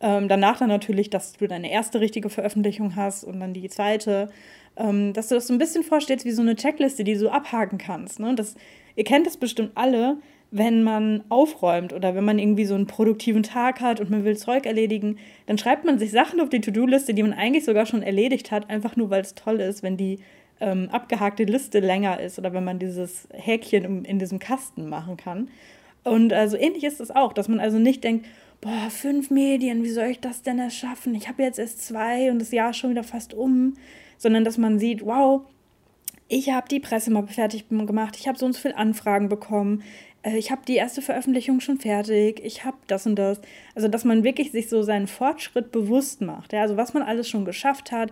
Ähm, 0.00 0.28
danach 0.28 0.58
dann 0.58 0.68
natürlich, 0.68 1.08
dass 1.08 1.32
du 1.32 1.46
deine 1.46 1.70
erste 1.70 2.00
richtige 2.00 2.28
Veröffentlichung 2.28 2.96
hast 2.96 3.24
und 3.24 3.40
dann 3.40 3.54
die 3.54 3.68
zweite 3.68 4.28
ähm, 4.76 5.12
dass 5.12 5.28
du 5.28 5.34
das 5.34 5.46
so 5.46 5.54
ein 5.54 5.58
bisschen 5.58 5.82
vorstellst 5.82 6.24
wie 6.24 6.30
so 6.30 6.42
eine 6.42 6.54
Checkliste, 6.54 7.04
die 7.04 7.16
du 7.16 7.30
abhaken 7.30 7.78
kannst. 7.78 8.20
Ne? 8.20 8.34
Das, 8.34 8.54
ihr 8.94 9.04
kennt 9.04 9.26
das 9.26 9.36
bestimmt 9.36 9.72
alle, 9.74 10.18
wenn 10.50 10.82
man 10.82 11.24
aufräumt 11.28 11.92
oder 11.92 12.14
wenn 12.14 12.24
man 12.24 12.38
irgendwie 12.38 12.64
so 12.64 12.74
einen 12.74 12.86
produktiven 12.86 13.42
Tag 13.42 13.80
hat 13.80 14.00
und 14.00 14.10
man 14.10 14.24
will 14.24 14.36
Zeug 14.36 14.64
erledigen, 14.64 15.18
dann 15.46 15.58
schreibt 15.58 15.84
man 15.84 15.98
sich 15.98 16.10
Sachen 16.10 16.40
auf 16.40 16.48
die 16.48 16.60
To-Do-Liste, 16.60 17.14
die 17.14 17.22
man 17.22 17.32
eigentlich 17.32 17.64
sogar 17.64 17.86
schon 17.86 18.02
erledigt 18.02 18.50
hat, 18.50 18.70
einfach 18.70 18.96
nur 18.96 19.10
weil 19.10 19.22
es 19.22 19.34
toll 19.34 19.60
ist, 19.60 19.82
wenn 19.82 19.96
die 19.96 20.20
ähm, 20.60 20.88
abgehakte 20.90 21.44
Liste 21.44 21.80
länger 21.80 22.20
ist 22.20 22.38
oder 22.38 22.52
wenn 22.52 22.64
man 22.64 22.78
dieses 22.78 23.28
Häkchen 23.32 23.84
in, 23.84 24.04
in 24.04 24.18
diesem 24.18 24.38
Kasten 24.38 24.88
machen 24.88 25.16
kann. 25.16 25.48
Und 26.04 26.32
also 26.32 26.56
ähnlich 26.56 26.84
ist 26.84 27.00
es 27.00 27.10
auch, 27.10 27.32
dass 27.32 27.48
man 27.48 27.60
also 27.60 27.78
nicht 27.78 28.04
denkt, 28.04 28.26
boah, 28.60 28.88
fünf 28.88 29.30
Medien, 29.30 29.82
wie 29.82 29.90
soll 29.90 30.06
ich 30.06 30.20
das 30.20 30.42
denn 30.42 30.58
erschaffen? 30.58 31.14
Ich 31.14 31.28
habe 31.28 31.42
jetzt 31.42 31.58
erst 31.58 31.84
zwei 31.84 32.30
und 32.30 32.38
das 32.38 32.52
Jahr 32.52 32.72
schon 32.72 32.90
wieder 32.90 33.04
fast 33.04 33.34
um 33.34 33.74
sondern 34.18 34.44
dass 34.44 34.58
man 34.58 34.78
sieht, 34.78 35.04
wow, 35.04 35.42
ich 36.28 36.50
habe 36.50 36.68
die 36.68 36.80
Pressemappe 36.80 37.32
fertig 37.32 37.68
gemacht, 37.68 38.16
ich 38.18 38.26
habe 38.26 38.38
so 38.38 38.46
und 38.46 38.52
so 38.52 38.60
viele 38.60 38.76
Anfragen 38.76 39.28
bekommen, 39.28 39.82
äh, 40.26 40.36
ich 40.36 40.50
habe 40.50 40.62
die 40.66 40.76
erste 40.76 41.00
Veröffentlichung 41.00 41.60
schon 41.60 41.78
fertig, 41.78 42.40
ich 42.44 42.64
habe 42.64 42.76
das 42.86 43.06
und 43.06 43.16
das. 43.16 43.40
Also, 43.74 43.88
dass 43.88 44.04
man 44.04 44.24
wirklich 44.24 44.50
sich 44.52 44.68
so 44.68 44.82
seinen 44.82 45.06
Fortschritt 45.06 45.72
bewusst 45.72 46.20
macht, 46.20 46.52
ja? 46.52 46.62
also 46.62 46.76
was 46.76 46.92
man 46.92 47.02
alles 47.02 47.28
schon 47.28 47.44
geschafft 47.44 47.92
hat, 47.92 48.10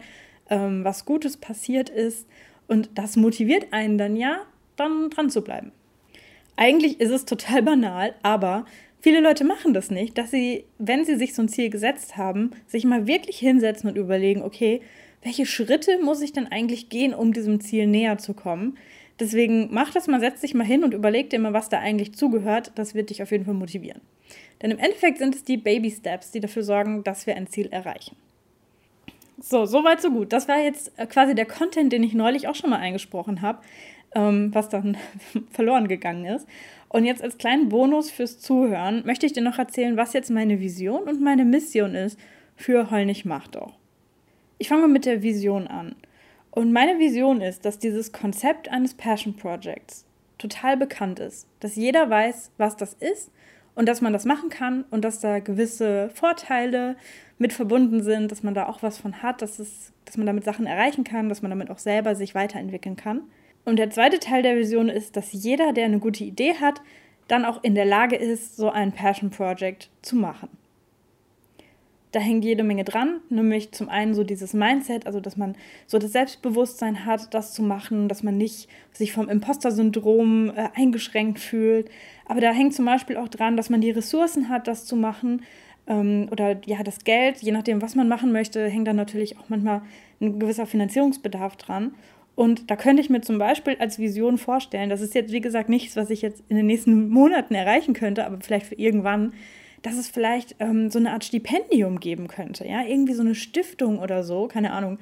ähm, 0.48 0.84
was 0.84 1.04
Gutes 1.04 1.36
passiert 1.36 1.90
ist 1.90 2.26
und 2.68 2.90
das 2.94 3.16
motiviert 3.16 3.72
einen 3.72 3.98
dann 3.98 4.16
ja, 4.16 4.42
dann 4.76 5.10
dran 5.10 5.30
zu 5.30 5.42
bleiben. 5.42 5.72
Eigentlich 6.56 7.00
ist 7.00 7.10
es 7.10 7.24
total 7.24 7.62
banal, 7.62 8.14
aber 8.22 8.64
viele 9.00 9.20
Leute 9.20 9.44
machen 9.44 9.74
das 9.74 9.90
nicht, 9.90 10.16
dass 10.16 10.30
sie, 10.30 10.64
wenn 10.78 11.04
sie 11.04 11.16
sich 11.16 11.34
so 11.34 11.42
ein 11.42 11.48
Ziel 11.48 11.68
gesetzt 11.68 12.16
haben, 12.16 12.52
sich 12.66 12.84
mal 12.84 13.06
wirklich 13.06 13.38
hinsetzen 13.38 13.90
und 13.90 13.96
überlegen, 13.96 14.42
okay, 14.42 14.80
welche 15.22 15.46
Schritte 15.46 15.98
muss 16.02 16.20
ich 16.20 16.32
denn 16.32 16.46
eigentlich 16.46 16.90
gehen, 16.90 17.14
um 17.14 17.32
diesem 17.32 17.60
Ziel 17.60 17.86
näher 17.86 18.18
zu 18.18 18.34
kommen? 18.34 18.76
Deswegen 19.20 19.68
mach 19.70 19.92
das 19.92 20.08
mal, 20.08 20.20
setz 20.20 20.40
dich 20.40 20.54
mal 20.54 20.66
hin 20.66 20.82
und 20.82 20.92
überleg 20.92 21.30
dir 21.30 21.38
mal, 21.38 21.52
was 21.52 21.68
da 21.68 21.78
eigentlich 21.78 22.14
zugehört. 22.14 22.72
Das 22.74 22.94
wird 22.94 23.10
dich 23.10 23.22
auf 23.22 23.30
jeden 23.30 23.44
Fall 23.44 23.54
motivieren. 23.54 24.00
Denn 24.62 24.70
im 24.70 24.78
Endeffekt 24.78 25.18
sind 25.18 25.34
es 25.34 25.44
die 25.44 25.56
Baby 25.56 25.90
Steps, 25.90 26.30
die 26.30 26.40
dafür 26.40 26.64
sorgen, 26.64 27.04
dass 27.04 27.26
wir 27.26 27.36
ein 27.36 27.46
Ziel 27.46 27.68
erreichen. 27.70 28.16
So, 29.40 29.66
soweit, 29.66 30.00
so 30.00 30.10
gut. 30.10 30.32
Das 30.32 30.48
war 30.48 30.58
jetzt 30.58 30.92
äh, 30.96 31.06
quasi 31.06 31.34
der 31.34 31.46
Content, 31.46 31.92
den 31.92 32.02
ich 32.02 32.14
neulich 32.14 32.48
auch 32.48 32.54
schon 32.54 32.70
mal 32.70 32.78
eingesprochen 32.78 33.42
habe, 33.42 33.60
ähm, 34.14 34.54
was 34.54 34.68
dann 34.68 34.96
verloren 35.50 35.88
gegangen 35.88 36.24
ist. 36.24 36.46
Und 36.88 37.04
jetzt 37.04 37.22
als 37.22 37.38
kleinen 37.38 37.68
Bonus 37.68 38.10
fürs 38.10 38.38
Zuhören 38.38 39.04
möchte 39.04 39.26
ich 39.26 39.32
dir 39.32 39.42
noch 39.42 39.58
erzählen, 39.58 39.96
was 39.96 40.12
jetzt 40.12 40.30
meine 40.30 40.60
Vision 40.60 41.02
und 41.02 41.20
meine 41.20 41.44
Mission 41.44 41.94
ist 41.94 42.18
für 42.56 42.90
Heul 42.90 43.06
nicht 43.06 43.24
mach 43.24 43.48
doch. 43.48 43.72
Ich 44.58 44.68
fange 44.68 44.86
mit 44.86 45.04
der 45.04 45.22
Vision 45.22 45.66
an. 45.66 45.96
Und 46.54 46.72
meine 46.72 47.00
Vision 47.00 47.40
ist, 47.40 47.64
dass 47.64 47.80
dieses 47.80 48.12
Konzept 48.12 48.68
eines 48.68 48.94
Passion 48.94 49.34
Projects 49.34 50.06
total 50.38 50.76
bekannt 50.76 51.18
ist, 51.18 51.48
dass 51.58 51.74
jeder 51.74 52.08
weiß, 52.08 52.52
was 52.58 52.76
das 52.76 52.94
ist 52.94 53.32
und 53.74 53.88
dass 53.88 54.00
man 54.00 54.12
das 54.12 54.24
machen 54.24 54.50
kann 54.50 54.84
und 54.92 55.04
dass 55.04 55.18
da 55.18 55.40
gewisse 55.40 56.10
Vorteile 56.14 56.94
mit 57.38 57.52
verbunden 57.52 58.04
sind, 58.04 58.30
dass 58.30 58.44
man 58.44 58.54
da 58.54 58.68
auch 58.68 58.84
was 58.84 58.98
von 58.98 59.20
hat, 59.20 59.42
dass, 59.42 59.58
es, 59.58 59.92
dass 60.04 60.16
man 60.16 60.28
damit 60.28 60.44
Sachen 60.44 60.66
erreichen 60.66 61.02
kann, 61.02 61.28
dass 61.28 61.42
man 61.42 61.50
damit 61.50 61.70
auch 61.70 61.78
selber 61.78 62.14
sich 62.14 62.36
weiterentwickeln 62.36 62.94
kann. 62.94 63.22
Und 63.64 63.80
der 63.80 63.90
zweite 63.90 64.20
Teil 64.20 64.44
der 64.44 64.54
Vision 64.54 64.88
ist, 64.88 65.16
dass 65.16 65.32
jeder, 65.32 65.72
der 65.72 65.86
eine 65.86 65.98
gute 65.98 66.22
Idee 66.22 66.54
hat, 66.60 66.82
dann 67.26 67.44
auch 67.44 67.64
in 67.64 67.74
der 67.74 67.84
Lage 67.84 68.14
ist, 68.14 68.56
so 68.56 68.70
ein 68.70 68.92
Passion 68.92 69.30
Project 69.30 69.90
zu 70.02 70.14
machen. 70.14 70.50
Da 72.14 72.20
hängt 72.20 72.44
jede 72.44 72.62
Menge 72.62 72.84
dran, 72.84 73.20
nämlich 73.28 73.72
zum 73.72 73.88
einen 73.88 74.14
so 74.14 74.22
dieses 74.22 74.54
Mindset, 74.54 75.04
also 75.04 75.18
dass 75.18 75.36
man 75.36 75.56
so 75.88 75.98
das 75.98 76.12
Selbstbewusstsein 76.12 77.04
hat, 77.04 77.34
das 77.34 77.52
zu 77.52 77.60
machen, 77.64 78.08
dass 78.08 78.22
man 78.22 78.36
nicht 78.36 78.68
sich 78.92 79.12
vom 79.12 79.28
Imposter-Syndrom 79.28 80.50
äh, 80.50 80.68
eingeschränkt 80.76 81.40
fühlt. 81.40 81.90
Aber 82.24 82.40
da 82.40 82.52
hängt 82.52 82.72
zum 82.72 82.84
Beispiel 82.84 83.16
auch 83.16 83.26
dran, 83.26 83.56
dass 83.56 83.68
man 83.68 83.80
die 83.80 83.90
Ressourcen 83.90 84.48
hat, 84.48 84.68
das 84.68 84.84
zu 84.84 84.94
machen. 84.94 85.42
Ähm, 85.88 86.28
oder 86.30 86.60
ja, 86.66 86.84
das 86.84 87.02
Geld, 87.02 87.38
je 87.38 87.50
nachdem, 87.50 87.82
was 87.82 87.96
man 87.96 88.06
machen 88.06 88.30
möchte, 88.30 88.68
hängt 88.68 88.86
dann 88.86 88.94
natürlich 88.94 89.36
auch 89.36 89.48
manchmal 89.48 89.82
ein 90.20 90.38
gewisser 90.38 90.66
Finanzierungsbedarf 90.66 91.56
dran. 91.56 91.96
Und 92.36 92.70
da 92.70 92.76
könnte 92.76 93.02
ich 93.02 93.10
mir 93.10 93.22
zum 93.22 93.38
Beispiel 93.38 93.74
als 93.80 93.98
Vision 93.98 94.38
vorstellen, 94.38 94.88
das 94.88 95.00
ist 95.00 95.16
jetzt 95.16 95.32
wie 95.32 95.40
gesagt 95.40 95.68
nichts, 95.68 95.96
was 95.96 96.10
ich 96.10 96.22
jetzt 96.22 96.44
in 96.48 96.56
den 96.56 96.66
nächsten 96.66 97.08
Monaten 97.08 97.56
erreichen 97.56 97.92
könnte, 97.92 98.24
aber 98.24 98.38
vielleicht 98.40 98.66
für 98.66 98.76
irgendwann, 98.76 99.32
dass 99.84 99.98
es 99.98 100.08
vielleicht 100.08 100.56
ähm, 100.60 100.90
so 100.90 100.98
eine 100.98 101.12
Art 101.12 101.24
Stipendium 101.24 102.00
geben 102.00 102.26
könnte. 102.26 102.66
Ja, 102.66 102.82
irgendwie 102.84 103.12
so 103.12 103.20
eine 103.20 103.34
Stiftung 103.34 103.98
oder 103.98 104.24
so, 104.24 104.48
keine 104.48 104.72
Ahnung. 104.72 104.98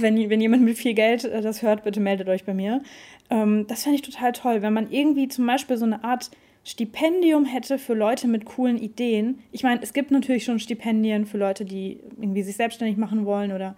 Wenn, 0.00 0.30
wenn 0.30 0.40
jemand 0.40 0.62
mit 0.62 0.78
viel 0.78 0.94
Geld 0.94 1.24
äh, 1.24 1.42
das 1.42 1.60
hört, 1.60 1.84
bitte 1.84 2.00
meldet 2.00 2.28
euch 2.30 2.44
bei 2.44 2.54
mir. 2.54 2.82
Ähm, 3.28 3.66
das 3.66 3.82
fände 3.82 3.96
ich 3.96 4.02
total 4.02 4.32
toll, 4.32 4.62
wenn 4.62 4.72
man 4.72 4.90
irgendwie 4.90 5.28
zum 5.28 5.46
Beispiel 5.46 5.76
so 5.76 5.84
eine 5.84 6.02
Art 6.02 6.30
Stipendium 6.64 7.44
hätte 7.44 7.78
für 7.78 7.92
Leute 7.92 8.26
mit 8.26 8.46
coolen 8.46 8.78
Ideen. 8.78 9.40
Ich 9.52 9.64
meine, 9.64 9.82
es 9.82 9.92
gibt 9.92 10.12
natürlich 10.12 10.44
schon 10.44 10.60
Stipendien 10.60 11.26
für 11.26 11.36
Leute, 11.36 11.64
die 11.64 12.00
irgendwie 12.18 12.42
sich 12.42 12.56
selbstständig 12.56 12.96
machen 12.96 13.26
wollen 13.26 13.52
oder 13.52 13.76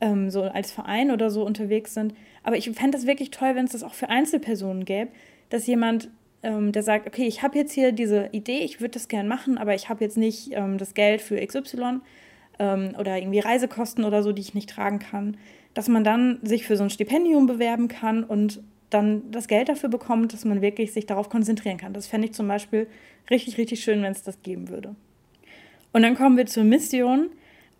ähm, 0.00 0.30
so 0.30 0.42
als 0.42 0.70
Verein 0.70 1.10
oder 1.10 1.28
so 1.28 1.44
unterwegs 1.44 1.94
sind. 1.94 2.14
Aber 2.42 2.56
ich 2.56 2.70
fände 2.70 2.96
das 2.96 3.06
wirklich 3.06 3.30
toll, 3.32 3.56
wenn 3.56 3.64
es 3.64 3.72
das 3.72 3.82
auch 3.82 3.94
für 3.94 4.10
Einzelpersonen 4.10 4.84
gäbe, 4.84 5.10
dass 5.48 5.66
jemand, 5.66 6.08
ähm, 6.42 6.72
der 6.72 6.82
sagt, 6.82 7.06
okay, 7.06 7.26
ich 7.26 7.42
habe 7.42 7.58
jetzt 7.58 7.72
hier 7.72 7.92
diese 7.92 8.28
Idee, 8.32 8.58
ich 8.58 8.80
würde 8.80 8.92
das 8.92 9.08
gerne 9.08 9.28
machen, 9.28 9.58
aber 9.58 9.74
ich 9.74 9.88
habe 9.88 10.04
jetzt 10.04 10.16
nicht 10.16 10.52
ähm, 10.52 10.78
das 10.78 10.94
Geld 10.94 11.20
für 11.20 11.44
XY 11.44 12.00
ähm, 12.58 12.94
oder 12.98 13.18
irgendwie 13.18 13.40
Reisekosten 13.40 14.04
oder 14.04 14.22
so, 14.22 14.32
die 14.32 14.42
ich 14.42 14.54
nicht 14.54 14.70
tragen 14.70 14.98
kann, 14.98 15.36
dass 15.74 15.88
man 15.88 16.04
dann 16.04 16.38
sich 16.42 16.66
für 16.66 16.76
so 16.76 16.84
ein 16.84 16.90
Stipendium 16.90 17.46
bewerben 17.46 17.88
kann 17.88 18.24
und 18.24 18.60
dann 18.90 19.30
das 19.30 19.48
Geld 19.48 19.68
dafür 19.68 19.88
bekommt, 19.88 20.32
dass 20.32 20.44
man 20.44 20.60
wirklich 20.60 20.92
sich 20.92 21.06
darauf 21.06 21.30
konzentrieren 21.30 21.78
kann. 21.78 21.94
Das 21.94 22.06
fände 22.06 22.26
ich 22.26 22.34
zum 22.34 22.46
Beispiel 22.46 22.86
richtig, 23.30 23.56
richtig 23.56 23.82
schön, 23.82 24.02
wenn 24.02 24.12
es 24.12 24.22
das 24.22 24.42
geben 24.42 24.68
würde. 24.68 24.94
Und 25.92 26.02
dann 26.02 26.14
kommen 26.14 26.36
wir 26.36 26.46
zur 26.46 26.64
Mission 26.64 27.30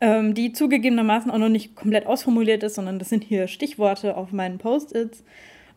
ähm, 0.02 0.34
die 0.34 0.52
zugegebenermaßen 0.52 1.30
auch 1.30 1.38
noch 1.38 1.48
nicht 1.48 1.76
komplett 1.76 2.06
ausformuliert 2.06 2.64
ist, 2.64 2.74
sondern 2.74 2.98
das 2.98 3.08
sind 3.08 3.22
hier 3.22 3.46
Stichworte 3.46 4.16
auf 4.16 4.32
meinen 4.32 4.58
Post-its. 4.58 5.22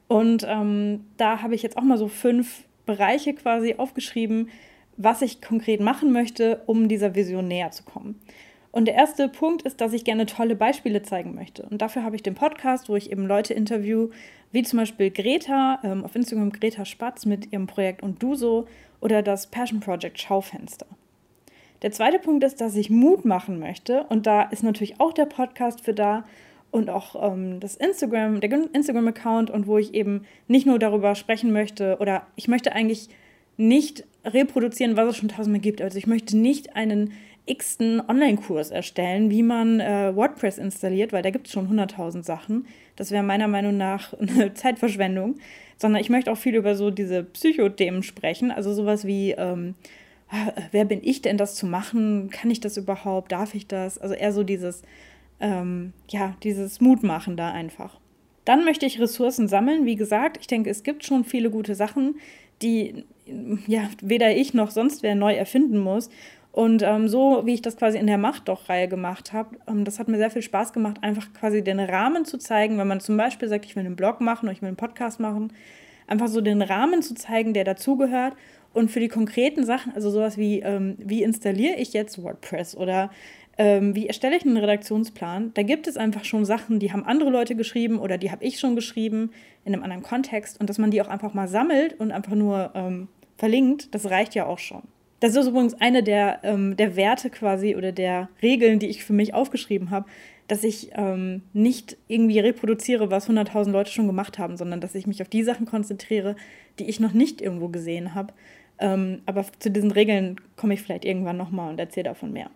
Und 0.08 0.44
ähm, 0.50 1.06
da 1.18 1.44
habe 1.44 1.54
ich 1.54 1.62
jetzt 1.62 1.78
auch 1.78 1.84
mal 1.84 2.00
so 2.00 2.08
fünf 2.08 2.64
Bereiche 2.86 3.34
quasi 3.34 3.76
aufgeschrieben, 3.78 4.50
was 4.98 5.22
ich 5.22 5.42
konkret 5.42 5.82
machen 5.82 6.12
möchte, 6.12 6.62
um 6.66 6.88
dieser 6.88 7.16
Vision 7.16 7.48
näher 7.48 7.72
zu 7.72 7.84
kommen. 7.84 8.20
Und 8.72 8.86
der 8.86 8.96
erste 8.96 9.30
Punkt 9.30 9.62
ist, 9.62 9.80
dass 9.80 9.94
ich 9.94 10.04
gerne 10.04 10.26
tolle 10.26 10.56
Beispiele 10.56 11.02
zeigen 11.02 11.34
möchte. 11.34 11.64
Und 11.64 11.82
dafür 11.82 12.04
habe 12.04 12.18
ich 12.18 12.24
den 12.24 12.36
Podcast, 12.36 12.90
wo 12.90 12.98
ich 12.98 13.10
eben 13.10 13.26
Leute 13.26 13.54
interview, 13.54 14.10
wie 14.52 14.64
zum 14.64 14.80
Beispiel 14.80 15.12
Greta, 15.12 15.80
ähm, 15.84 16.04
auf 16.04 16.16
Instagram 16.16 16.52
Greta 16.52 16.84
Spatz 16.84 17.26
mit 17.26 17.54
ihrem 17.54 17.68
Projekt 17.68 18.04
und 18.04 18.22
du 18.22 18.36
so 18.36 18.68
oder 19.00 19.22
das 19.22 19.48
Passion 19.48 19.80
Project 19.80 20.20
Schaufenster. 20.20 20.88
Der 21.84 21.92
zweite 21.92 22.20
Punkt 22.20 22.44
ist, 22.44 22.60
dass 22.60 22.76
ich 22.76 22.90
Mut 22.90 23.24
machen 23.24 23.60
möchte. 23.60 24.04
Und 24.10 24.28
da 24.28 24.44
ist 24.44 24.64
natürlich 24.64 25.00
auch 25.00 25.14
der 25.14 25.26
Podcast 25.26 25.82
für 25.82 25.94
da 25.94 26.26
und 26.76 26.90
auch 26.90 27.32
ähm, 27.32 27.60
das 27.60 27.76
Instagram, 27.76 28.42
der 28.42 28.52
Instagram-Account 28.74 29.50
und 29.50 29.66
wo 29.66 29.78
ich 29.78 29.94
eben 29.94 30.26
nicht 30.48 30.68
nur 30.68 30.78
darüber 30.78 31.16
sprechen 31.16 31.52
möchte 31.52 31.98
oder 32.00 32.28
ich 32.36 32.48
möchte 32.48 32.74
eigentlich 32.74 33.10
nicht 33.58 34.04
reproduzieren, 34.26 34.98
was 34.98 35.10
es 35.10 35.18
schon 35.18 35.30
tausendmal 35.30 35.62
gibt. 35.62 35.82
Also 35.82 35.98
ich 35.98 36.06
möchte 36.06 36.38
nicht 36.38 36.76
einen 36.76 37.14
x-ten 37.46 38.02
Online-Kurs 38.06 38.72
erstellen, 38.72 39.30
wie 39.30 39.44
man 39.44 39.80
äh, 39.80 40.14
WordPress 40.16 40.58
installiert, 40.58 41.14
weil 41.14 41.22
da 41.22 41.30
gibt 41.30 41.48
es 41.48 41.54
schon 41.54 41.70
100.000 41.70 42.24
Sachen. 42.24 42.68
Das 42.98 43.12
wäre 43.12 43.24
meiner 43.24 43.48
Meinung 43.48 43.78
nach 43.78 44.14
eine 44.20 44.54
Zeitverschwendung. 44.54 45.38
Sondern 45.78 46.02
ich 46.02 46.10
möchte 46.10 46.32
auch 46.32 46.38
viel 46.38 46.56
über 46.56 46.76
so 46.76 46.90
diese 46.90 47.24
Psychothemen 47.24 48.02
sprechen, 48.02 48.50
also 48.50 48.74
sowas 48.74 49.06
wie 49.06 49.32
ähm, 49.32 49.76
Ah, 50.30 50.52
wer 50.72 50.86
bin 50.86 51.02
ich 51.04 51.22
denn, 51.22 51.38
das 51.38 51.56
zu 51.56 51.68
machen? 51.68 52.30
Kann 52.32 52.50
ich 52.50 52.60
das 52.60 52.78
überhaupt? 52.78 53.32
Darf 53.32 53.54
ich 53.54 53.68
das? 53.68 53.98
Also 54.00 54.16
eher 54.16 54.34
so 54.34 54.44
dieses, 54.44 54.82
ähm, 55.40 55.94
ja, 56.10 56.36
dieses 56.44 56.82
Mutmachen 56.82 57.38
da 57.38 57.52
einfach. 57.52 58.00
Dann 58.46 58.64
möchte 58.64 58.86
ich 58.86 59.00
Ressourcen 59.00 59.48
sammeln. 59.48 59.86
Wie 59.86 59.96
gesagt, 59.96 60.38
ich 60.40 60.48
denke, 60.48 60.70
es 60.70 60.84
gibt 60.84 61.04
schon 61.04 61.24
viele 61.24 61.50
gute 61.50 61.76
Sachen, 61.76 62.16
die 62.62 63.06
ja 63.68 63.90
weder 64.02 64.36
ich 64.36 64.54
noch 64.54 64.72
sonst 64.72 65.04
wer 65.04 65.16
neu 65.16 65.34
erfinden 65.34 65.80
muss. 65.80 66.10
Und 66.52 66.84
ähm, 66.84 67.10
so 67.10 67.42
wie 67.46 67.54
ich 67.54 67.62
das 67.62 67.76
quasi 67.76 67.98
in 67.98 68.08
der 68.08 68.18
Macht 68.18 68.48
doch 68.48 68.70
Reihe 68.70 68.88
gemacht 68.88 69.34
habe, 69.34 69.58
ähm, 69.68 69.84
das 69.84 70.00
hat 70.00 70.08
mir 70.08 70.18
sehr 70.18 70.32
viel 70.32 70.42
Spaß 70.42 70.72
gemacht, 70.72 71.00
einfach 71.02 71.34
quasi 71.34 71.62
den 71.62 71.82
Rahmen 71.82 72.24
zu 72.24 72.38
zeigen, 72.38 72.78
wenn 72.78 72.88
man 72.88 73.02
zum 73.02 73.18
Beispiel 73.18 73.50
sagt, 73.50 73.66
ich 73.66 73.76
will 73.76 73.86
einen 73.86 73.98
Blog 73.98 74.22
machen 74.22 74.46
oder 74.46 74.54
ich 74.54 74.62
will 74.62 74.70
einen 74.70 74.78
Podcast 74.78 75.20
machen, 75.20 75.52
einfach 76.08 76.30
so 76.30 76.40
den 76.40 76.62
Rahmen 76.62 77.02
zu 77.02 77.14
zeigen, 77.14 77.54
der 77.54 77.66
dazugehört 77.66 78.36
und 78.72 78.90
für 78.90 79.02
die 79.02 79.10
konkreten 79.10 79.66
Sachen, 79.66 79.94
also 79.96 80.10
sowas 80.10 80.38
wie, 80.38 80.62
ähm, 80.62 80.96
wie 80.98 81.24
installiere 81.24 81.76
ich 81.76 81.92
jetzt 81.92 82.24
WordPress 82.24 82.78
oder 82.78 83.10
ähm, 83.58 83.96
wie 83.96 84.08
erstelle 84.08 84.36
ich 84.36 84.46
einen 84.46 84.58
Redaktionsplan, 84.58 85.52
da 85.54 85.64
gibt 85.64 85.88
es 85.88 85.98
einfach 85.98 86.26
schon 86.26 86.46
Sachen, 86.46 86.80
die 86.80 86.92
haben 86.92 87.06
andere 87.06 87.30
Leute 87.30 87.56
geschrieben 87.56 88.00
oder 88.00 88.18
die 88.18 88.32
habe 88.32 88.44
ich 88.44 88.60
schon 88.60 88.76
geschrieben 88.76 89.32
in 89.64 89.74
einem 89.74 89.84
anderen 89.84 90.04
Kontext 90.04 90.60
und 90.60 90.70
dass 90.70 90.78
man 90.78 90.92
die 90.92 91.02
auch 91.02 91.08
einfach 91.08 91.34
mal 91.34 91.48
sammelt 91.48 92.00
und 92.00 92.12
einfach 92.12 92.36
nur 92.36 92.72
ähm, 92.76 93.08
verlinkt, 93.38 93.94
das 93.96 94.10
reicht 94.10 94.36
ja 94.36 94.46
auch 94.46 94.60
schon. 94.60 94.84
Das 95.22 95.36
ist 95.36 95.48
übrigens 95.48 95.74
eine 95.76 96.04
der, 96.04 96.40
ähm, 96.44 96.76
der 96.76 96.96
Werte 96.96 97.30
quasi 97.30 97.76
oder 97.76 97.92
der 97.92 98.30
Regeln, 98.42 98.80
die 98.80 98.88
ich 98.88 99.04
für 99.04 99.14
mich 99.14 99.34
aufgeschrieben 99.34 99.90
habe, 99.90 100.06
dass 100.48 100.64
ich 100.64 100.90
ähm, 100.94 101.42
nicht 101.54 101.98
irgendwie 102.08 102.40
reproduziere, 102.40 103.10
was 103.10 103.30
100.000 103.30 103.72
Leute 103.72 103.92
schon 103.92 104.06
gemacht 104.06 104.38
haben, 104.38 104.58
sondern 104.58 104.82
dass 104.82 104.94
ich 104.94 105.08
mich 105.08 105.22
auf 105.22 105.30
die 105.30 105.44
Sachen 105.44 105.66
konzentriere, 105.66 106.36
die 106.78 106.88
ich 106.90 107.00
noch 107.00 107.14
nicht 107.14 107.42
irgendwo 107.42 107.70
gesehen 107.70 108.14
habe 108.14 108.34
ähm, 108.80 109.22
aber 109.26 109.46
zu 109.60 109.72
diesen 109.72 109.92
Regeln 109.92 110.40
komme 110.56 110.74
ich 110.74 110.82
vielleicht 110.82 111.06
irgendwann 111.06 111.38
nochmal 111.38 111.70
und 111.70 111.80
erzähle 111.80 112.06
davon 112.06 112.34
mehr. 112.34 112.50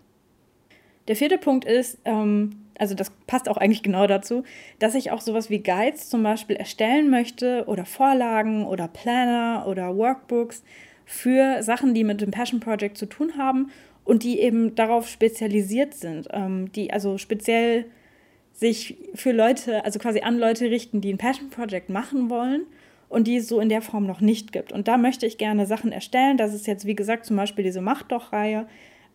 Der 1.10 1.16
vierte 1.16 1.40
Punkt 1.40 1.66
ist, 1.66 1.98
ähm, 2.06 2.52
also 2.78 2.94
das 2.94 3.12
passt 3.26 3.50
auch 3.50 3.58
eigentlich 3.58 3.82
genau 3.82 4.06
dazu, 4.06 4.44
dass 4.78 4.94
ich 4.94 5.10
auch 5.10 5.22
sowas 5.22 5.50
wie 5.50 5.58
Guides 5.58 6.08
zum 6.08 6.22
Beispiel 6.22 6.56
erstellen 6.56 7.10
möchte 7.10 7.66
oder 7.66 7.84
Vorlagen 7.84 8.66
oder 8.66 8.88
Planner 8.88 9.66
oder 9.68 9.98
Workbooks 9.98 10.64
für 11.06 11.64
Sachen, 11.64 11.96
die 11.96 12.04
mit 12.04 12.22
dem 12.22 12.30
Passion 12.30 12.60
Project 12.60 12.96
zu 12.96 13.08
tun 13.08 13.34
haben 13.40 13.72
und 14.06 14.22
die 14.22 14.40
eben 14.40 14.76
darauf 14.76 15.10
spezialisiert 15.10 15.96
sind, 15.96 16.28
ähm, 16.32 16.72
die 16.74 16.94
also 16.94 17.18
speziell 17.18 17.86
sich 18.54 18.96
für 19.16 19.32
Leute, 19.32 19.84
also 19.86 19.98
quasi 19.98 20.20
an 20.20 20.38
Leute 20.38 20.70
richten, 20.70 21.02
die 21.02 21.12
ein 21.12 21.18
Passion 21.18 21.50
Project 21.50 21.90
machen 21.90 22.30
wollen 22.30 22.68
und 23.10 23.26
die 23.26 23.38
es 23.38 23.48
so 23.48 23.60
in 23.60 23.70
der 23.70 23.82
Form 23.82 24.06
noch 24.06 24.22
nicht 24.22 24.52
gibt. 24.52 24.72
Und 24.72 24.88
da 24.88 24.98
möchte 24.98 25.26
ich 25.26 25.40
gerne 25.40 25.66
Sachen 25.66 25.92
erstellen. 25.92 26.38
Das 26.38 26.54
ist 26.54 26.68
jetzt, 26.68 26.86
wie 26.86 26.96
gesagt, 26.96 27.26
zum 27.26 27.36
Beispiel 27.36 27.64
diese 27.64 27.82
Macht 27.82 28.12
doch-Reihe, 28.12 28.68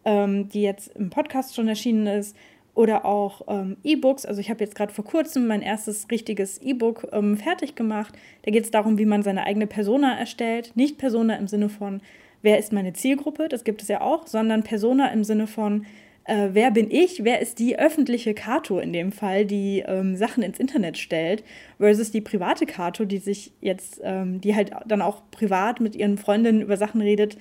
ähm, 0.04 0.48
die 0.48 0.62
jetzt 0.62 0.94
im 0.96 1.10
Podcast 1.10 1.54
schon 1.54 1.68
erschienen 1.68 2.06
ist. 2.06 2.36
Oder 2.74 3.04
auch 3.04 3.42
ähm, 3.46 3.76
E-Books. 3.84 4.26
Also 4.26 4.40
ich 4.40 4.50
habe 4.50 4.64
jetzt 4.64 4.74
gerade 4.74 4.92
vor 4.92 5.04
kurzem 5.04 5.46
mein 5.46 5.62
erstes 5.62 6.10
richtiges 6.10 6.60
E-Book 6.60 7.06
ähm, 7.12 7.36
fertig 7.36 7.76
gemacht. 7.76 8.14
Da 8.42 8.50
geht 8.50 8.64
es 8.64 8.72
darum, 8.72 8.98
wie 8.98 9.06
man 9.06 9.22
seine 9.22 9.44
eigene 9.44 9.68
Persona 9.68 10.18
erstellt. 10.18 10.72
Nicht 10.74 10.98
Persona 10.98 11.36
im 11.36 11.46
Sinne 11.46 11.68
von, 11.68 12.00
wer 12.42 12.58
ist 12.58 12.72
meine 12.72 12.92
Zielgruppe, 12.92 13.48
das 13.48 13.64
gibt 13.64 13.82
es 13.82 13.88
ja 13.88 14.00
auch, 14.00 14.26
sondern 14.26 14.64
Persona 14.64 15.12
im 15.12 15.24
Sinne 15.24 15.46
von, 15.46 15.86
äh, 16.24 16.50
wer 16.52 16.70
bin 16.70 16.90
ich, 16.90 17.24
wer 17.24 17.40
ist 17.40 17.58
die 17.58 17.78
öffentliche 17.78 18.34
Kato 18.34 18.78
in 18.78 18.92
dem 18.92 19.12
Fall, 19.12 19.44
die 19.44 19.84
ähm, 19.86 20.16
Sachen 20.16 20.42
ins 20.42 20.58
Internet 20.58 20.98
stellt, 20.98 21.44
versus 21.78 22.10
die 22.10 22.20
private 22.20 22.66
Kato, 22.66 23.04
die 23.04 23.18
sich 23.18 23.52
jetzt, 23.60 24.00
ähm, 24.02 24.40
die 24.40 24.54
halt 24.54 24.72
dann 24.86 25.02
auch 25.02 25.22
privat 25.30 25.80
mit 25.80 25.96
ihren 25.96 26.18
Freundinnen 26.18 26.62
über 26.62 26.76
Sachen 26.76 27.00
redet, 27.00 27.36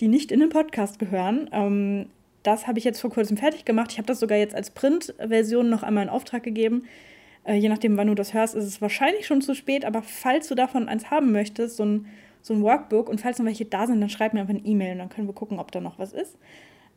die 0.00 0.08
nicht 0.08 0.32
in 0.32 0.40
den 0.40 0.48
Podcast 0.48 0.98
gehören. 0.98 1.48
Ähm, 1.52 2.06
das 2.42 2.66
habe 2.66 2.78
ich 2.78 2.84
jetzt 2.84 3.00
vor 3.00 3.10
kurzem 3.10 3.36
fertig 3.36 3.64
gemacht. 3.64 3.92
Ich 3.92 3.98
habe 3.98 4.06
das 4.06 4.20
sogar 4.20 4.38
jetzt 4.38 4.54
als 4.54 4.70
Printversion 4.70 5.68
noch 5.68 5.82
einmal 5.82 6.04
in 6.04 6.08
Auftrag 6.10 6.42
gegeben. 6.42 6.84
Äh, 7.44 7.54
je 7.54 7.68
nachdem, 7.68 7.96
wann 7.96 8.06
du 8.06 8.14
das 8.14 8.34
hörst, 8.34 8.54
ist 8.54 8.64
es 8.64 8.80
wahrscheinlich 8.80 9.26
schon 9.26 9.42
zu 9.42 9.54
spät, 9.54 9.84
aber 9.84 10.02
falls 10.02 10.48
du 10.48 10.54
davon 10.54 10.88
eins 10.88 11.10
haben 11.10 11.32
möchtest, 11.32 11.76
so 11.76 11.84
ein 11.84 12.06
so 12.42 12.54
ein 12.54 12.62
Workbook 12.62 13.08
und 13.08 13.20
falls 13.20 13.38
noch 13.38 13.46
welche 13.46 13.64
da 13.64 13.86
sind, 13.86 14.00
dann 14.00 14.10
schreib 14.10 14.34
mir 14.34 14.40
einfach 14.40 14.54
eine 14.54 14.64
E-Mail 14.64 14.92
und 14.92 14.98
dann 14.98 15.08
können 15.08 15.28
wir 15.28 15.34
gucken, 15.34 15.58
ob 15.58 15.72
da 15.72 15.80
noch 15.80 15.98
was 15.98 16.12
ist. 16.12 16.36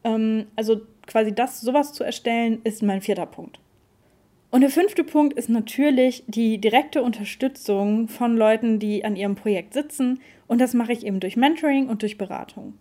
Ähm, 0.04 0.48
also 0.56 0.82
quasi 1.08 1.34
das, 1.34 1.62
sowas 1.62 1.94
zu 1.94 2.04
erstellen, 2.04 2.62
ist 2.64 2.82
mein 2.82 3.02
vierter 3.02 3.26
Punkt. 3.26 3.60
Und 4.50 4.62
der 4.62 4.70
fünfte 4.70 5.04
Punkt 5.04 5.38
ist 5.38 5.50
natürlich 5.50 6.24
die 6.28 6.58
direkte 6.58 7.04
Unterstützung 7.04 8.10
von 8.10 8.36
Leuten, 8.36 8.80
die 8.80 9.06
an 9.06 9.16
ihrem 9.16 9.36
Projekt 9.36 9.74
sitzen. 9.74 10.20
Und 10.48 10.60
das 10.60 10.74
mache 10.74 10.92
ich 10.92 11.06
eben 11.06 11.22
durch 11.22 11.38
Mentoring 11.38 11.88
und 11.88 12.02
durch 12.02 12.18
Beratung. 12.18 12.74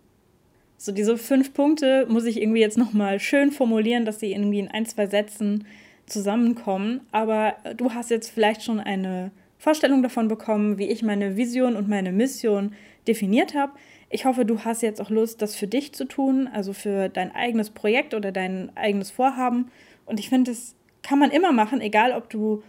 So 0.83 0.91
diese 0.91 1.15
fünf 1.15 1.53
Punkte 1.53 2.07
muss 2.09 2.25
ich 2.25 2.41
irgendwie 2.41 2.59
jetzt 2.59 2.75
nochmal 2.75 3.19
schön 3.19 3.51
formulieren, 3.51 4.03
dass 4.03 4.19
sie 4.19 4.31
irgendwie 4.31 4.57
in 4.57 4.67
ein, 4.67 4.87
zwei 4.87 5.05
Sätzen 5.05 5.67
zusammenkommen. 6.07 7.01
Aber 7.11 7.53
du 7.77 7.93
hast 7.93 8.09
jetzt 8.09 8.31
vielleicht 8.31 8.63
schon 8.63 8.79
eine 8.79 9.29
Vorstellung 9.59 10.01
davon 10.01 10.27
bekommen, 10.27 10.79
wie 10.79 10.87
ich 10.87 11.03
meine 11.03 11.37
Vision 11.37 11.75
und 11.75 11.87
meine 11.87 12.11
Mission 12.11 12.73
definiert 13.07 13.53
habe. 13.53 13.73
Ich 14.09 14.25
hoffe, 14.25 14.43
du 14.43 14.61
hast 14.61 14.81
jetzt 14.81 14.99
auch 14.99 15.11
Lust, 15.11 15.43
das 15.43 15.55
für 15.55 15.67
dich 15.67 15.93
zu 15.93 16.05
tun, 16.05 16.49
also 16.51 16.73
für 16.73 17.09
dein 17.09 17.31
eigenes 17.35 17.69
Projekt 17.69 18.15
oder 18.15 18.31
dein 18.31 18.75
eigenes 18.75 19.11
Vorhaben. 19.11 19.69
Und 20.07 20.19
ich 20.19 20.29
finde, 20.29 20.49
es 20.49 20.73
kann 21.03 21.19
man 21.19 21.29
immer 21.29 21.51
machen, 21.51 21.79
egal 21.79 22.11
ob 22.11 22.27
du 22.31 22.63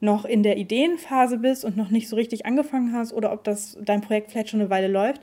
noch 0.00 0.26
in 0.26 0.42
der 0.42 0.58
Ideenphase 0.58 1.38
bist 1.38 1.64
und 1.64 1.78
noch 1.78 1.88
nicht 1.88 2.10
so 2.10 2.16
richtig 2.16 2.44
angefangen 2.44 2.92
hast 2.92 3.14
oder 3.14 3.32
ob 3.32 3.42
das 3.42 3.78
dein 3.80 4.02
Projekt 4.02 4.32
vielleicht 4.32 4.50
schon 4.50 4.60
eine 4.60 4.68
Weile 4.68 4.88
läuft. 4.88 5.22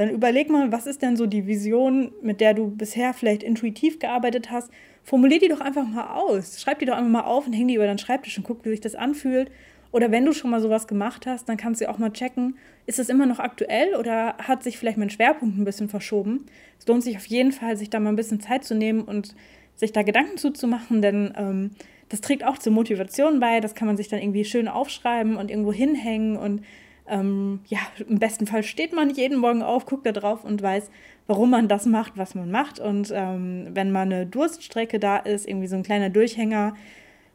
Dann 0.00 0.08
überleg 0.08 0.48
mal, 0.48 0.72
was 0.72 0.86
ist 0.86 1.02
denn 1.02 1.18
so 1.18 1.26
die 1.26 1.46
Vision, 1.46 2.10
mit 2.22 2.40
der 2.40 2.54
du 2.54 2.70
bisher 2.70 3.12
vielleicht 3.12 3.42
intuitiv 3.42 3.98
gearbeitet 3.98 4.50
hast. 4.50 4.70
Formulier 5.04 5.40
die 5.40 5.48
doch 5.48 5.60
einfach 5.60 5.86
mal 5.86 6.14
aus. 6.14 6.58
Schreib 6.58 6.78
die 6.78 6.86
doch 6.86 6.96
einfach 6.96 7.10
mal 7.10 7.24
auf 7.24 7.46
und 7.46 7.52
häng 7.52 7.68
die 7.68 7.74
über 7.74 7.84
deinen 7.84 7.98
Schreibtisch 7.98 8.38
und 8.38 8.44
guck, 8.44 8.64
wie 8.64 8.70
sich 8.70 8.80
das 8.80 8.94
anfühlt. 8.94 9.50
Oder 9.92 10.10
wenn 10.10 10.24
du 10.24 10.32
schon 10.32 10.50
mal 10.50 10.62
sowas 10.62 10.88
gemacht 10.88 11.26
hast, 11.26 11.50
dann 11.50 11.58
kannst 11.58 11.82
du 11.82 11.90
auch 11.90 11.98
mal 11.98 12.14
checken, 12.14 12.56
ist 12.86 12.98
das 12.98 13.10
immer 13.10 13.26
noch 13.26 13.40
aktuell 13.40 13.94
oder 13.94 14.38
hat 14.38 14.62
sich 14.62 14.78
vielleicht 14.78 14.96
mein 14.96 15.10
Schwerpunkt 15.10 15.58
ein 15.58 15.66
bisschen 15.66 15.90
verschoben? 15.90 16.46
Es 16.78 16.86
lohnt 16.86 17.02
sich 17.02 17.18
auf 17.18 17.26
jeden 17.26 17.52
Fall, 17.52 17.76
sich 17.76 17.90
da 17.90 18.00
mal 18.00 18.08
ein 18.08 18.16
bisschen 18.16 18.40
Zeit 18.40 18.64
zu 18.64 18.74
nehmen 18.74 19.02
und 19.02 19.34
sich 19.76 19.92
da 19.92 20.00
Gedanken 20.00 20.38
zuzumachen, 20.38 21.02
denn 21.02 21.34
ähm, 21.36 21.70
das 22.08 22.22
trägt 22.22 22.42
auch 22.42 22.56
zur 22.56 22.72
Motivation 22.72 23.38
bei. 23.38 23.60
Das 23.60 23.74
kann 23.74 23.86
man 23.86 23.98
sich 23.98 24.08
dann 24.08 24.22
irgendwie 24.22 24.46
schön 24.46 24.66
aufschreiben 24.66 25.36
und 25.36 25.50
irgendwo 25.50 25.74
hinhängen. 25.74 26.38
Und 26.38 26.62
ähm, 27.10 27.60
ja, 27.66 27.78
im 28.08 28.18
besten 28.18 28.46
Fall 28.46 28.62
steht 28.62 28.92
man 28.92 29.10
jeden 29.10 29.38
Morgen 29.38 29.62
auf, 29.62 29.86
guckt 29.86 30.06
da 30.06 30.12
drauf 30.12 30.44
und 30.44 30.62
weiß, 30.62 30.90
warum 31.26 31.50
man 31.50 31.68
das 31.68 31.86
macht, 31.86 32.16
was 32.16 32.34
man 32.34 32.50
macht. 32.50 32.80
Und 32.80 33.12
ähm, 33.14 33.68
wenn 33.72 33.92
mal 33.92 34.02
eine 34.02 34.26
Durststrecke 34.26 34.98
da 34.98 35.16
ist, 35.16 35.46
irgendwie 35.46 35.68
so 35.68 35.76
ein 35.76 35.82
kleiner 35.82 36.10
Durchhänger, 36.10 36.74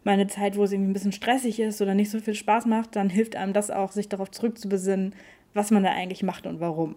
mal 0.04 0.14
eine 0.14 0.28
Zeit, 0.28 0.56
wo 0.56 0.64
es 0.64 0.72
irgendwie 0.72 0.92
ein 0.92 0.94
bisschen 0.94 1.12
stressig 1.12 1.60
ist 1.60 1.82
oder 1.82 1.96
nicht 1.96 2.12
so 2.12 2.20
viel 2.20 2.36
Spaß 2.36 2.66
macht, 2.68 2.96
dann 2.96 3.10
hilft 3.10 3.36
einem 3.36 3.54
das 3.54 3.72
auch, 3.72 3.92
sich 3.92 4.08
darauf 4.08 4.32
zurückzubesinnen, 4.32 5.16
was 5.54 5.72
man 5.72 5.84
da 5.84 5.92
eigentlich 5.92 6.24
macht 6.24 6.46
und 6.46 6.60
warum. 6.60 6.96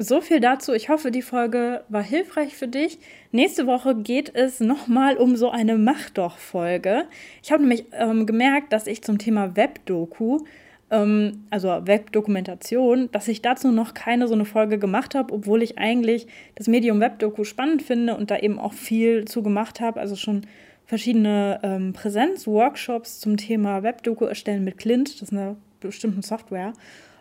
So 0.00 0.20
viel 0.20 0.38
dazu. 0.38 0.74
Ich 0.74 0.90
hoffe, 0.90 1.10
die 1.10 1.22
Folge 1.22 1.82
war 1.88 2.04
hilfreich 2.04 2.54
für 2.54 2.68
dich. 2.68 3.00
Nächste 3.32 3.66
Woche 3.66 3.96
geht 3.96 4.32
es 4.32 4.60
nochmal 4.60 5.16
um 5.16 5.34
so 5.34 5.50
eine 5.50 5.76
Mach 5.76 6.08
doch 6.10 6.38
Folge. 6.38 7.06
Ich 7.42 7.50
habe 7.50 7.62
nämlich 7.62 7.86
ähm, 7.92 8.24
gemerkt, 8.24 8.72
dass 8.72 8.86
ich 8.86 9.02
zum 9.02 9.18
Thema 9.18 9.56
Webdoku, 9.56 10.44
ähm, 10.90 11.44
also 11.50 11.68
Webdokumentation, 11.68 13.10
dass 13.12 13.28
ich 13.28 13.42
dazu 13.42 13.70
noch 13.70 13.94
keine 13.94 14.28
so 14.28 14.34
eine 14.34 14.44
Folge 14.44 14.78
gemacht 14.78 15.14
habe, 15.14 15.32
obwohl 15.32 15.62
ich 15.62 15.78
eigentlich 15.78 16.26
das 16.54 16.68
Medium 16.68 17.00
Webdoku 17.00 17.44
spannend 17.44 17.82
finde 17.82 18.16
und 18.16 18.30
da 18.30 18.38
eben 18.38 18.58
auch 18.58 18.72
viel 18.72 19.24
zu 19.26 19.42
gemacht 19.42 19.80
habe. 19.80 20.00
Also 20.00 20.16
schon 20.16 20.42
verschiedene 20.86 21.60
ähm, 21.62 21.92
Präsenz-Workshops 21.92 23.20
zum 23.20 23.36
Thema 23.36 23.82
Webdoku 23.82 24.24
erstellen 24.24 24.64
mit 24.64 24.78
Clint. 24.78 25.14
Das 25.14 25.22
ist 25.22 25.32
eine 25.32 25.56
bestimmte 25.80 26.26
Software. 26.26 26.72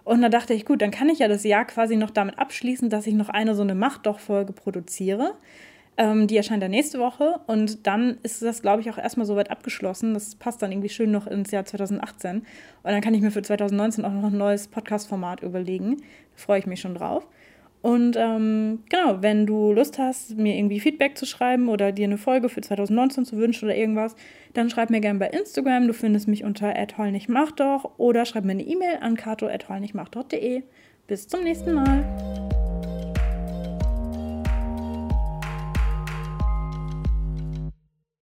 Und 0.05 0.21
da 0.21 0.29
dachte 0.29 0.53
ich, 0.53 0.65
gut, 0.65 0.81
dann 0.81 0.91
kann 0.91 1.09
ich 1.09 1.19
ja 1.19 1.27
das 1.27 1.43
Jahr 1.43 1.65
quasi 1.65 1.97
noch 1.97 2.11
damit 2.11 2.39
abschließen, 2.39 2.89
dass 2.89 3.07
ich 3.07 3.13
noch 3.13 3.27
eine 3.27 3.55
so 3.55 3.61
eine 3.61 3.75
Macht 3.75 4.05
doch 4.05 4.19
Folge 4.19 4.53
produziere. 4.53 5.33
Ähm, 5.99 6.27
die 6.27 6.37
erscheint 6.37 6.61
dann 6.61 6.71
nächste 6.71 6.99
Woche 6.99 7.39
und 7.47 7.87
dann 7.87 8.17
ist 8.21 8.43
das, 8.43 8.61
glaube 8.61 8.81
ich, 8.81 8.89
auch 8.91 8.99
erstmal 8.99 9.25
soweit 9.25 9.49
abgeschlossen. 9.49 10.13
Das 10.13 10.35
passt 10.35 10.61
dann 10.61 10.71
irgendwie 10.71 10.89
schön 10.89 11.09
noch 11.11 11.25
ins 11.25 11.49
Jahr 11.49 11.65
2018. 11.65 12.37
Und 12.37 12.45
dann 12.83 13.01
kann 13.01 13.15
ich 13.15 13.21
mir 13.21 13.31
für 13.31 13.41
2019 13.41 14.05
auch 14.05 14.11
noch 14.11 14.25
ein 14.25 14.37
neues 14.37 14.67
Podcast-Format 14.67 15.41
überlegen. 15.41 15.97
Da 15.97 16.03
freue 16.35 16.59
ich 16.59 16.67
mich 16.67 16.81
schon 16.81 16.93
drauf. 16.93 17.27
Und 17.81 18.15
ähm, 18.17 18.83
genau, 18.89 19.21
wenn 19.21 19.45
du 19.45 19.71
Lust 19.71 19.97
hast, 19.97 20.35
mir 20.37 20.55
irgendwie 20.55 20.79
Feedback 20.79 21.17
zu 21.17 21.25
schreiben 21.25 21.69
oder 21.69 21.91
dir 21.91 22.05
eine 22.05 22.17
Folge 22.17 22.49
für 22.49 22.61
2019 22.61 23.25
zu 23.25 23.37
wünschen 23.37 23.65
oder 23.65 23.75
irgendwas, 23.75 24.15
dann 24.53 24.69
schreib 24.69 24.89
mir 24.89 24.99
gerne 24.99 25.19
bei 25.19 25.29
Instagram. 25.29 25.87
Du 25.87 25.93
findest 25.93 26.27
mich 26.27 26.43
unter 26.43 26.73
@heulnichtmachdoch 26.97 27.97
oder 27.97 28.25
schreib 28.25 28.45
mir 28.45 28.51
eine 28.51 28.63
E-Mail 28.63 28.97
an 29.01 29.15
kato@heulnichtmachdoch.de. 29.15 30.63
Bis 31.07 31.27
zum 31.27 31.43
nächsten 31.43 31.73
Mal. 31.73 32.66